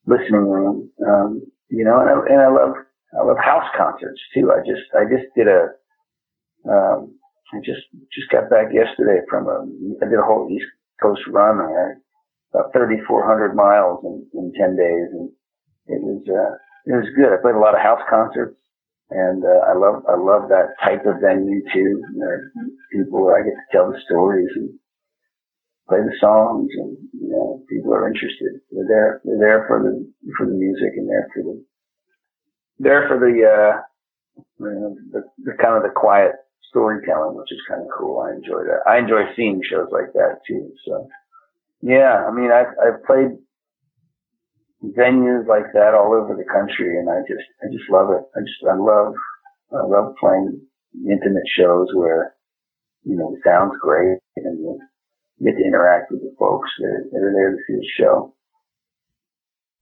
listening 0.09 0.49
room. 0.49 0.91
Um, 1.05 1.41
you 1.69 1.85
know, 1.85 2.01
and 2.01 2.09
I, 2.09 2.13
and 2.33 2.41
I 2.41 2.49
love, 2.49 2.75
I 3.13 3.23
love 3.25 3.37
house 3.37 3.69
concerts 3.77 4.19
too. 4.33 4.51
I 4.51 4.59
just, 4.65 4.89
I 4.97 5.05
just 5.05 5.29
did 5.35 5.47
a, 5.47 5.69
um, 6.69 7.15
I 7.53 7.59
just, 7.65 7.85
just 8.13 8.29
got 8.31 8.49
back 8.49 8.73
yesterday 8.73 9.21
from 9.29 9.47
a, 9.47 9.65
I 10.01 10.09
did 10.09 10.19
a 10.19 10.25
whole 10.25 10.49
East 10.51 10.67
Coast 11.01 11.21
run. 11.29 11.59
I 11.61 11.93
about 12.53 12.73
3,400 12.73 13.55
miles 13.55 13.99
in, 14.03 14.25
in 14.33 14.53
10 14.57 14.75
days 14.75 15.07
and 15.13 15.29
it 15.87 16.01
was, 16.01 16.23
uh, 16.25 16.55
it 16.87 16.95
was 16.97 17.09
good. 17.15 17.33
I 17.33 17.41
played 17.41 17.55
a 17.55 17.61
lot 17.61 17.75
of 17.75 17.81
house 17.81 18.01
concerts 18.09 18.57
and, 19.11 19.43
uh, 19.45 19.69
I 19.69 19.73
love, 19.77 20.03
I 20.09 20.17
love 20.17 20.49
that 20.49 20.73
type 20.83 21.05
of 21.05 21.21
venue 21.21 21.61
too. 21.73 22.03
There 22.17 22.33
are 22.33 22.51
people 22.93 23.25
where 23.25 23.37
I 23.37 23.45
get 23.45 23.53
to 23.53 23.67
tell 23.71 23.91
the 23.91 23.99
stories 24.05 24.49
and 24.55 24.78
play 25.89 25.99
the 26.05 26.15
songs 26.21 26.69
and, 26.77 26.95
you 27.19 27.29
know, 27.29 27.63
people 27.67 27.93
are 27.93 28.07
interested. 28.07 28.61
They're 28.71 28.87
there, 28.87 29.21
they're 29.25 29.39
there 29.39 29.65
for 29.67 29.81
the, 29.81 30.05
for 30.37 30.45
the 30.45 30.53
music 30.53 30.93
and 30.95 31.09
there 31.09 31.27
for 31.33 31.43
the, 31.43 31.65
there 32.77 33.07
for 33.09 33.17
the, 33.17 33.33
uh, 33.43 33.81
you 34.59 34.79
know, 34.79 34.95
the, 35.11 35.23
the 35.43 35.57
kind 35.57 35.75
of 35.75 35.83
the 35.83 35.89
quiet 35.89 36.33
storytelling, 36.69 37.35
which 37.35 37.51
is 37.51 37.59
kind 37.67 37.81
of 37.81 37.87
cool. 37.97 38.21
I 38.21 38.37
enjoy 38.37 38.63
that. 38.69 38.85
I 38.87 38.99
enjoy 38.99 39.33
seeing 39.35 39.61
shows 39.65 39.89
like 39.91 40.13
that 40.13 40.39
too. 40.47 40.71
So 40.85 41.09
yeah, 41.81 42.23
I 42.27 42.31
mean, 42.31 42.51
I've, 42.51 42.71
I've 42.77 43.03
played 43.03 43.33
venues 44.95 45.47
like 45.47 45.73
that 45.73 45.93
all 45.97 46.13
over 46.13 46.37
the 46.37 46.45
country 46.45 46.99
and 46.99 47.09
I 47.09 47.19
just, 47.27 47.49
I 47.65 47.73
just 47.73 47.89
love 47.89 48.11
it. 48.11 48.23
I 48.37 48.39
just, 48.45 48.61
I 48.69 48.75
love, 48.77 49.13
I 49.73 49.83
love 49.83 50.15
playing 50.19 50.61
intimate 50.93 51.49
shows 51.57 51.89
where, 51.93 52.35
you 53.03 53.15
know, 53.15 53.31
the 53.33 53.41
sound's 53.43 53.75
great 53.81 54.19
and 54.37 54.63
the, 54.63 54.79
get 55.43 55.57
to 55.57 55.63
interact 55.63 56.11
with 56.11 56.21
the 56.21 56.33
folks 56.37 56.69
that, 56.79 57.09
that 57.11 57.17
are 57.17 57.33
there 57.33 57.51
to 57.51 57.57
see 57.67 57.75
the 57.75 57.87
show. 57.97 58.33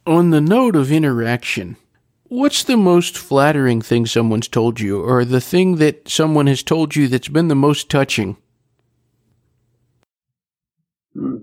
On 0.06 0.30
the 0.30 0.41
note 0.41 0.76
of 0.76 0.91
interaction, 0.91 1.78
what's 2.24 2.63
the 2.63 2.78
most 2.78 3.17
flattering 3.17 3.82
thing 3.82 4.06
someone's 4.06 4.48
told 4.48 4.80
you, 4.80 5.02
or 5.02 5.26
the 5.26 5.41
thing 5.41 5.78
that 5.78 6.08
someone 6.08 6.48
has 6.48 6.63
told 6.63 6.96
you 6.96 7.08
that's 7.08 7.28
been 7.28 7.48
the 7.48 7.56
most 7.56 7.89
touching? 7.89 8.38
Hmm. 11.13 11.38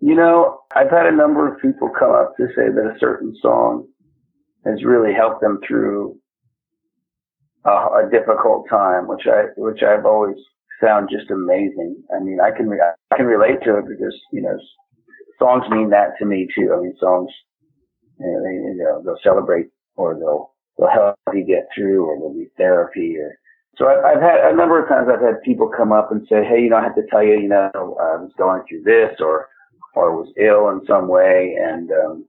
You 0.00 0.14
know, 0.14 0.60
I've 0.74 0.90
had 0.90 1.06
a 1.06 1.16
number 1.16 1.52
of 1.52 1.60
people 1.60 1.90
come 1.96 2.12
up 2.12 2.36
to 2.36 2.46
say 2.48 2.68
that 2.68 2.94
a 2.94 2.98
certain 2.98 3.36
song 3.42 3.86
has 4.64 4.84
really 4.84 5.12
helped 5.14 5.40
them 5.40 5.60
through 5.66 6.18
a, 7.64 7.70
a 7.70 8.08
difficult 8.10 8.68
time, 8.68 9.06
which 9.08 9.26
I 9.26 9.46
which 9.56 9.82
I've 9.82 10.06
always 10.06 10.36
sound 10.82 11.08
just 11.10 11.30
amazing. 11.30 12.02
I 12.14 12.22
mean, 12.22 12.38
I 12.40 12.56
can 12.56 12.70
I 13.10 13.16
can 13.16 13.26
relate 13.26 13.62
to 13.64 13.78
it 13.78 13.84
because 13.88 14.14
you 14.32 14.42
know 14.42 14.58
songs 15.38 15.64
mean 15.70 15.90
that 15.90 16.18
to 16.18 16.26
me 16.26 16.48
too. 16.54 16.74
I 16.74 16.80
mean, 16.80 16.94
songs 17.00 17.30
you 18.18 18.26
know, 18.26 18.42
they, 18.42 18.54
you 18.54 18.84
know 18.84 19.02
they'll 19.04 19.22
celebrate 19.22 19.66
or 19.96 20.14
they'll 20.14 20.52
they'll 20.78 20.90
help 20.90 21.16
you 21.32 21.44
get 21.44 21.68
through 21.74 22.04
or 22.04 22.18
they'll 22.18 22.34
be 22.34 22.50
therapy 22.56 23.16
or 23.18 23.38
so 23.76 23.86
I, 23.86 24.12
I've 24.12 24.22
had 24.22 24.52
a 24.52 24.56
number 24.56 24.82
of 24.82 24.88
times 24.88 25.08
I've 25.10 25.22
had 25.22 25.42
people 25.44 25.70
come 25.74 25.92
up 25.92 26.10
and 26.10 26.26
say, 26.28 26.42
hey, 26.42 26.62
you 26.62 26.70
know, 26.70 26.78
I 26.78 26.82
have 26.82 26.96
to 26.96 27.06
tell 27.08 27.22
you, 27.22 27.38
you 27.38 27.48
know, 27.48 27.70
I 27.74 28.18
was 28.18 28.32
going 28.36 28.62
through 28.68 28.82
this 28.82 29.16
or 29.20 29.48
or 29.94 30.16
was 30.16 30.32
ill 30.36 30.68
in 30.70 30.86
some 30.86 31.08
way 31.08 31.56
and 31.60 31.90
um, 31.90 32.24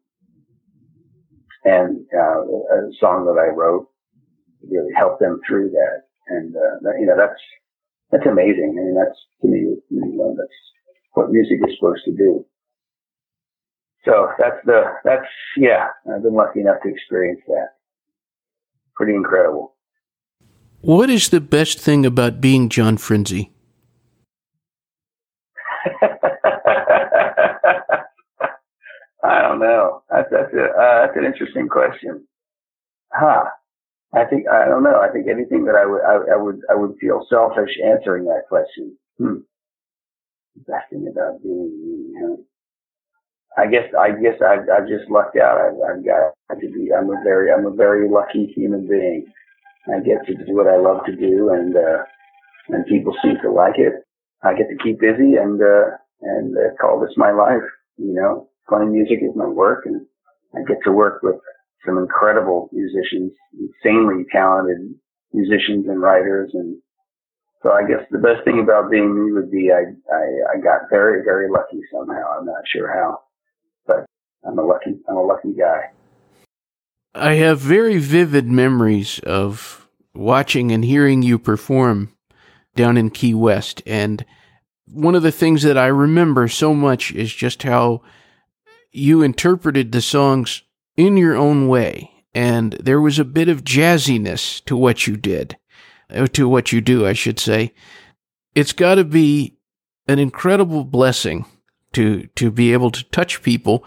and 1.66 2.06
uh, 2.14 2.42
a 2.42 2.92
song 3.00 3.26
that 3.26 3.40
I 3.40 3.54
wrote 3.54 3.88
really 4.68 4.94
helped 4.96 5.20
them 5.20 5.40
through 5.48 5.72
that. 5.72 6.02
And 6.28 6.56
uh, 6.56 6.92
you 7.00 7.06
know, 7.06 7.18
that's 7.18 7.40
that's 8.12 8.26
amazing. 8.26 8.76
I 8.78 8.82
mean, 8.84 8.96
that's 8.96 9.20
to 9.42 9.48
me, 9.48 9.60
you 9.90 10.18
know, 10.18 10.36
that's 10.38 10.50
what 11.14 11.32
music 11.32 11.60
is 11.68 11.76
supposed 11.78 12.04
to 12.06 12.12
do. 12.12 12.46
So 14.06 14.30
that's 14.40 14.58
the, 14.66 14.84
that's, 15.04 15.28
yeah, 15.58 15.88
I've 16.14 16.24
been 16.24 16.34
lucky 16.34 16.62
enough 16.62 16.78
to 16.84 16.90
experience 16.90 17.42
that. 17.48 17.76
Pretty 18.96 19.14
incredible. 19.14 19.76
What 20.82 21.10
is 21.10 21.30
the 21.30 21.42
best 21.42 21.80
thing 21.80 22.06
about 22.06 22.40
being 22.40 22.70
John 22.70 22.98
Frinzi? 22.98 23.52
I 29.22 29.42
don't 29.42 29.60
know. 29.60 30.04
That's, 30.10 30.30
that's, 30.32 30.54
a, 30.54 30.64
uh, 30.64 31.06
that's 31.06 31.18
an 31.18 31.26
interesting 31.26 31.68
question. 31.68 32.26
Huh. 33.12 33.44
I 34.14 34.26
think 34.26 34.48
I 34.50 34.66
don't 34.66 34.84
know. 34.84 35.00
I 35.00 35.12
think 35.12 35.28
anything 35.28 35.66
that 35.66 35.76
I 35.76 35.86
would 35.86 36.02
I, 36.02 36.34
I 36.34 36.38
would 36.38 36.62
I 36.70 36.76
would 36.76 36.98
feel 37.00 37.26
selfish 37.30 37.78
answering 37.84 38.26
that 38.26 38.48
question. 38.50 38.98
Hmm. 39.18 39.46
Thing 40.90 41.08
about 41.12 41.42
being 41.42 42.14
me. 42.16 42.44
I 43.58 43.66
guess 43.68 43.88
I 43.98 44.12
guess 44.12 44.42
I 44.42 44.60
I 44.72 44.82
just 44.82 45.10
lucked 45.10 45.38
out. 45.38 45.58
I 45.58 45.70
I 45.70 45.94
got 46.02 46.60
to 46.60 46.68
be. 46.68 46.90
I'm 46.94 47.10
a 47.10 47.22
very 47.24 47.52
I'm 47.52 47.66
a 47.66 47.76
very 47.76 48.10
lucky 48.10 48.52
human 48.56 48.88
being. 48.88 49.26
I 49.88 50.00
get 50.00 50.26
to 50.28 50.34
do 50.34 50.56
what 50.56 50.68
I 50.68 50.78
love 50.78 51.06
to 51.06 51.16
do, 51.16 51.50
and 51.50 51.76
uh, 51.76 52.04
and 52.70 52.86
people 52.86 53.16
seem 53.24 53.36
to 53.42 53.52
like 53.52 53.78
it. 53.78 53.94
I 54.44 54.54
get 54.54 54.68
to 54.70 54.84
keep 54.84 55.00
busy 55.00 55.36
and 55.36 55.62
uh, 55.62 55.98
and 56.22 56.56
uh, 56.58 56.76
call 56.80 57.00
this 57.00 57.16
my 57.18 57.32
life. 57.32 57.64
You 57.98 58.14
know, 58.14 58.50
playing 58.68 58.92
music 58.94 59.20
is 59.22 59.36
my 59.36 59.48
work, 59.48 59.86
and 59.86 60.06
I 60.56 60.60
get 60.68 60.78
to 60.86 60.92
work 60.92 61.22
with 61.24 61.36
some 61.86 61.98
incredible 61.98 62.70
musicians, 62.72 63.32
insanely 63.54 64.26
talented 64.32 64.94
musicians 65.34 65.88
and 65.88 66.02
writers. 66.02 66.52
And 66.54 66.78
so 67.64 67.72
I 67.72 67.88
guess 67.88 68.06
the 68.12 68.18
best 68.18 68.44
thing 68.46 68.60
about 68.60 68.92
being 68.92 69.14
me 69.14 69.32
would 69.32 69.52
be 69.52 69.72
I, 69.72 69.92
I, 70.14 70.58
I 70.58 70.62
got 70.62 70.90
very, 70.90 71.24
very 71.24 71.50
lucky 71.50 71.80
somehow. 71.92 72.38
I'm 72.38 72.46
not 72.46 72.64
sure 72.74 72.92
how, 72.92 73.20
but 73.88 74.06
I'm 74.46 74.58
a 74.58 74.64
lucky, 74.64 75.00
I'm 75.08 75.18
a 75.18 75.24
lucky 75.24 75.54
guy. 75.54 75.92
I 77.16 77.34
have 77.36 77.60
very 77.60 77.98
vivid 77.98 78.46
memories 78.46 79.20
of 79.20 79.88
watching 80.14 80.72
and 80.72 80.86
hearing 80.86 81.22
you 81.22 81.40
perform 81.40 82.14
down 82.76 82.98
in 82.98 83.10
Key 83.10 83.34
West. 83.34 83.82
And 83.86 84.26
one 84.86 85.16
of 85.16 85.24
the 85.24 85.32
things 85.32 85.64
that 85.64 85.78
I 85.78 85.88
remember 85.88 86.48
so 86.48 86.74
much 86.74 87.12
is 87.12 87.34
just 87.34 87.64
how 87.64 88.02
you 88.92 89.22
interpreted 89.22 89.92
the 89.92 90.02
songs 90.02 90.64
in 91.00 91.16
your 91.16 91.36
own 91.36 91.70
way. 91.70 92.12
And 92.36 92.74
there 92.74 93.00
was 93.00 93.20
a 93.20 93.26
bit 93.26 93.48
of 93.48 93.64
jazziness 93.64 94.64
to 94.66 94.76
what 94.76 95.08
you 95.08 95.16
did, 95.16 95.58
uh, 96.14 96.28
to 96.34 96.50
what 96.50 96.74
you 96.74 96.82
do, 96.82 97.08
I 97.08 97.14
should 97.14 97.40
say. 97.40 97.74
It's 98.54 98.74
got 98.74 98.96
to 98.96 99.06
be 99.06 99.58
an 100.10 100.20
incredible 100.20 100.84
blessing 100.84 101.46
to, 101.94 102.28
to 102.36 102.52
be 102.52 102.74
able 102.74 102.92
to 102.92 103.04
touch 103.06 103.42
people 103.42 103.86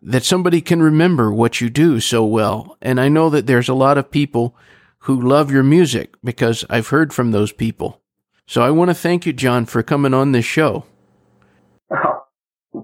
that 0.00 0.24
somebody 0.24 0.62
can 0.62 0.82
remember 0.82 1.30
what 1.30 1.60
you 1.60 1.68
do 1.68 2.00
so 2.00 2.24
well. 2.24 2.78
And 2.80 2.98
I 2.98 3.10
know 3.10 3.28
that 3.28 3.46
there's 3.46 3.68
a 3.68 3.74
lot 3.74 3.98
of 3.98 4.10
people 4.10 4.56
who 5.00 5.20
love 5.20 5.50
your 5.50 5.62
music 5.62 6.14
because 6.24 6.64
I've 6.70 6.88
heard 6.88 7.12
from 7.12 7.32
those 7.32 7.52
people. 7.52 8.00
So 8.46 8.62
I 8.62 8.70
want 8.70 8.88
to 8.88 8.94
thank 8.94 9.26
you, 9.26 9.34
John, 9.34 9.66
for 9.66 9.82
coming 9.82 10.14
on 10.14 10.32
this 10.32 10.46
show. 10.46 10.86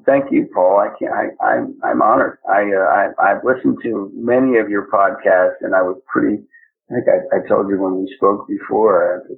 Thank 0.05 0.33
you, 0.33 0.49
Paul. 0.53 0.81
I 0.81 0.99
can 0.99 1.09
I, 1.13 1.45
I'm 1.45 1.79
I'm 1.85 2.03
honored. 2.03 2.39
I, 2.49 2.63
uh, 2.75 2.91
I 2.91 3.31
I've 3.31 3.45
listened 3.45 3.79
to 3.85 4.11
many 4.15 4.59
of 4.59 4.69
your 4.69 4.89
podcasts, 4.91 5.63
and 5.63 5.75
I 5.75 5.83
was 5.83 6.01
pretty. 6.09 6.43
I 6.91 6.95
think 6.95 7.07
I, 7.09 7.37
I 7.37 7.49
told 7.49 7.69
you 7.69 7.81
when 7.81 8.01
we 8.01 8.13
spoke 8.17 8.49
before. 8.49 9.23
Uh, 9.31 9.35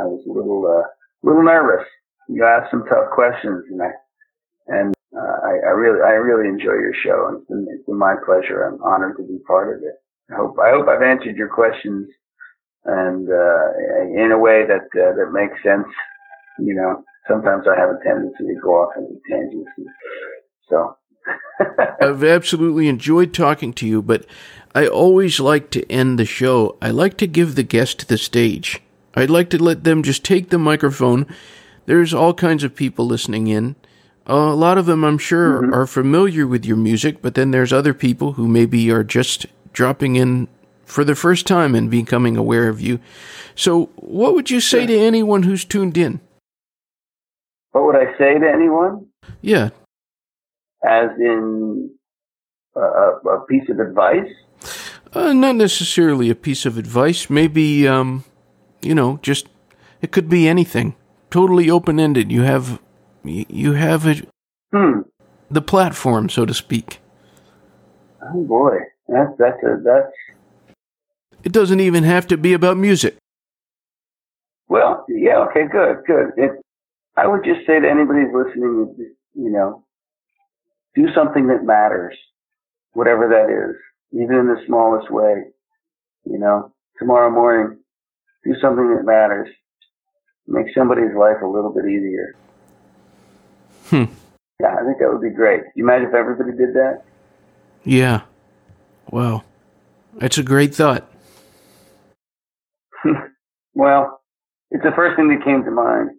I 0.00 0.04
was 0.06 0.24
a 0.26 0.32
little 0.32 0.64
uh, 0.66 0.88
little 1.22 1.42
nervous. 1.44 1.86
You 2.28 2.44
asked 2.44 2.70
some 2.70 2.84
tough 2.88 3.10
questions, 3.12 3.64
and 3.70 3.82
I 3.82 3.90
and 4.68 4.94
uh, 5.14 5.38
I, 5.44 5.50
I 5.68 5.72
really 5.76 6.00
I 6.00 6.12
really 6.12 6.48
enjoy 6.48 6.72
your 6.80 6.94
show, 7.04 7.28
and 7.28 7.38
it's 7.38 7.48
been, 7.48 7.66
it's 7.70 7.86
been 7.86 7.98
my 7.98 8.14
pleasure. 8.24 8.64
I'm 8.64 8.82
honored 8.82 9.18
to 9.18 9.24
be 9.24 9.38
part 9.46 9.76
of 9.76 9.82
it. 9.82 10.00
I 10.32 10.36
hope 10.36 10.56
I 10.58 10.70
hope 10.70 10.88
I've 10.88 11.02
answered 11.02 11.36
your 11.36 11.48
questions 11.48 12.08
and 12.86 13.28
uh, 13.28 14.22
in 14.24 14.32
a 14.32 14.38
way 14.38 14.64
that 14.66 14.88
uh, 14.96 15.12
that 15.16 15.32
makes 15.32 15.62
sense. 15.62 15.86
You 16.58 16.74
know 16.76 17.04
sometimes 17.28 17.64
I 17.66 17.78
have 17.78 17.90
a 17.90 18.04
tendency 18.04 18.44
to 18.44 18.60
go 18.62 18.70
off 18.70 18.92
into 18.96 19.20
tangents. 19.30 19.70
So. 20.68 20.96
I've 22.00 22.24
absolutely 22.24 22.88
enjoyed 22.88 23.32
talking 23.32 23.72
to 23.74 23.86
you, 23.86 24.02
but 24.02 24.26
I 24.74 24.86
always 24.86 25.40
like 25.40 25.70
to 25.70 25.90
end 25.90 26.18
the 26.18 26.24
show. 26.24 26.76
I 26.82 26.90
like 26.90 27.16
to 27.18 27.26
give 27.26 27.54
the 27.54 27.62
guest 27.62 28.08
the 28.08 28.18
stage. 28.18 28.80
I'd 29.14 29.30
like 29.30 29.50
to 29.50 29.62
let 29.62 29.84
them 29.84 30.02
just 30.02 30.24
take 30.24 30.50
the 30.50 30.58
microphone. 30.58 31.26
There's 31.86 32.12
all 32.12 32.34
kinds 32.34 32.64
of 32.64 32.74
people 32.74 33.06
listening 33.06 33.46
in. 33.46 33.76
a 34.26 34.34
lot 34.34 34.78
of 34.78 34.86
them, 34.86 35.04
I'm 35.04 35.18
sure, 35.18 35.62
mm-hmm. 35.62 35.74
are 35.74 35.86
familiar 35.86 36.46
with 36.46 36.64
your 36.64 36.76
music, 36.76 37.22
but 37.22 37.34
then 37.34 37.50
there's 37.50 37.72
other 37.72 37.94
people 37.94 38.32
who 38.32 38.48
maybe 38.48 38.90
are 38.90 39.04
just 39.04 39.46
dropping 39.72 40.16
in 40.16 40.48
for 40.84 41.04
the 41.04 41.14
first 41.14 41.46
time 41.46 41.74
and 41.74 41.90
becoming 41.90 42.36
aware 42.36 42.68
of 42.68 42.80
you. 42.80 43.00
So, 43.54 43.86
what 43.96 44.34
would 44.34 44.50
you 44.50 44.60
say 44.60 44.80
yeah. 44.80 44.86
to 44.88 44.98
anyone 44.98 45.44
who's 45.44 45.64
tuned 45.64 45.96
in? 45.96 46.20
What 47.74 47.86
would 47.86 47.96
I 47.96 48.16
say 48.16 48.38
to 48.38 48.48
anyone? 48.48 49.06
Yeah. 49.40 49.70
As 50.86 51.10
in 51.18 51.90
a, 52.76 52.80
a 52.80 53.44
piece 53.48 53.68
of 53.68 53.80
advice? 53.80 54.30
Uh, 55.12 55.32
not 55.32 55.56
necessarily 55.56 56.30
a 56.30 56.36
piece 56.36 56.66
of 56.66 56.78
advice. 56.78 57.28
Maybe, 57.28 57.88
um, 57.88 58.22
you 58.80 58.94
know, 58.94 59.18
just 59.22 59.48
it 60.00 60.12
could 60.12 60.28
be 60.28 60.46
anything. 60.46 60.94
Totally 61.32 61.68
open 61.68 61.98
ended. 61.98 62.30
You 62.30 62.42
have 62.42 62.80
you 63.24 63.72
have 63.72 64.06
a, 64.06 64.22
hmm. 64.72 65.00
the 65.50 65.62
platform, 65.62 66.28
so 66.28 66.46
to 66.46 66.54
speak. 66.54 67.00
Oh 68.22 68.44
boy, 68.44 68.76
that's 69.08 69.32
that's 69.36 69.60
a 69.64 69.80
that's. 69.82 70.12
It 71.42 71.50
doesn't 71.50 71.80
even 71.80 72.04
have 72.04 72.28
to 72.28 72.36
be 72.36 72.52
about 72.52 72.76
music. 72.76 73.16
Well, 74.68 75.04
yeah, 75.08 75.38
okay, 75.48 75.66
good, 75.66 76.04
good. 76.06 76.30
It, 76.36 76.63
I 77.16 77.26
would 77.26 77.44
just 77.44 77.66
say 77.66 77.80
to 77.80 77.88
anybody 77.88 78.20
who's 78.22 78.46
listening, 78.46 78.96
you 79.34 79.50
know, 79.50 79.84
do 80.94 81.06
something 81.14 81.46
that 81.48 81.64
matters, 81.64 82.16
whatever 82.92 83.28
that 83.28 83.50
is, 83.50 83.76
even 84.12 84.36
in 84.36 84.46
the 84.46 84.62
smallest 84.66 85.10
way. 85.10 85.44
You 86.24 86.38
know, 86.38 86.72
tomorrow 86.98 87.30
morning, 87.30 87.78
do 88.44 88.54
something 88.60 88.94
that 88.96 89.04
matters. 89.04 89.48
Make 90.46 90.66
somebody's 90.76 91.14
life 91.16 91.40
a 91.42 91.46
little 91.46 91.72
bit 91.72 91.84
easier. 91.86 92.34
Hmm. 93.86 94.12
Yeah, 94.60 94.74
I 94.80 94.84
think 94.84 94.98
that 94.98 95.10
would 95.10 95.22
be 95.22 95.30
great. 95.30 95.62
You 95.74 95.84
imagine 95.84 96.08
if 96.08 96.14
everybody 96.14 96.56
did 96.56 96.74
that? 96.74 97.02
Yeah. 97.84 98.22
Wow. 99.10 99.44
That's 100.14 100.38
a 100.38 100.42
great 100.42 100.74
thought. 100.74 101.10
well, 103.74 104.20
it's 104.70 104.82
the 104.82 104.92
first 104.94 105.16
thing 105.16 105.28
that 105.28 105.44
came 105.44 105.64
to 105.64 105.70
mind. 105.70 106.10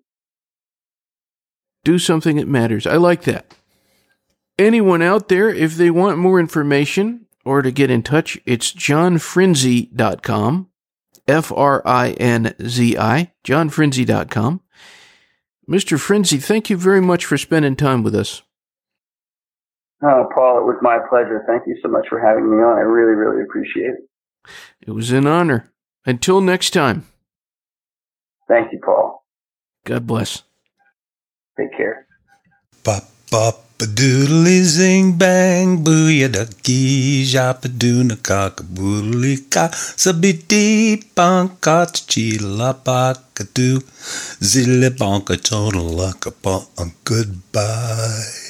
Do 1.86 2.00
something 2.00 2.38
that 2.38 2.48
matters. 2.48 2.86
I 2.88 2.96
like 2.98 3.22
that. 3.24 3.56
Anyone 4.58 5.04
out 5.04 5.30
there, 5.30 5.50
if 5.50 5.76
they 5.76 5.92
want 5.92 6.18
more 6.18 6.40
information 6.40 7.28
or 7.46 7.62
to 7.62 7.72
get 7.72 7.92
in 7.92 8.02
touch, 8.02 8.40
it's 8.46 8.74
johnfrinzi.com. 8.74 10.68
F 11.28 11.52
R 11.52 11.82
I 11.86 12.12
N 12.12 12.56
Z 12.68 12.98
I, 12.98 13.34
johnfrinzi.com. 13.44 14.62
Mr. 15.70 15.98
Frinzi, 15.98 16.44
thank 16.44 16.70
you 16.70 16.78
very 16.78 17.02
much 17.02 17.26
for 17.26 17.38
spending 17.38 17.76
time 17.76 18.04
with 18.04 18.16
us. 18.16 18.42
Oh, 20.04 20.30
Paul, 20.34 20.60
it 20.60 20.66
was 20.66 20.78
my 20.82 21.00
pleasure. 21.10 21.44
Thank 21.48 21.64
you 21.68 21.78
so 21.82 21.90
much 21.90 22.08
for 22.10 22.20
having 22.20 22.50
me 22.50 22.58
on. 22.64 22.78
I 22.78 22.82
really, 22.82 23.16
really 23.16 23.44
appreciate 23.44 23.92
it. 23.92 24.10
It 24.88 24.92
was 24.92 25.12
an 25.12 25.26
honor. 25.26 25.72
Until 26.06 26.42
next 26.42 26.72
time. 26.72 27.08
Thank 28.48 28.72
you, 28.72 28.80
Paul. 28.84 29.26
God 29.84 30.06
bless. 30.06 30.44
Take 31.58 31.78
care. 31.78 32.08
Bop, 32.84 33.03
bop. 33.32 33.66
Padoodly 33.76 34.64
zing 34.64 35.18
bang 35.20 35.84
booyah 35.84 36.32
ducky 36.32 37.28
japadoona 37.32 38.16
cockaboodly 38.28 39.36
ka 39.51 39.68
sabiti 40.03 40.95
pakadoo 41.18 41.84
zilla 44.39 44.89
bonka 44.99 45.36
luck 45.99 46.26
upon 46.32 46.88
goodbye. 47.03 48.45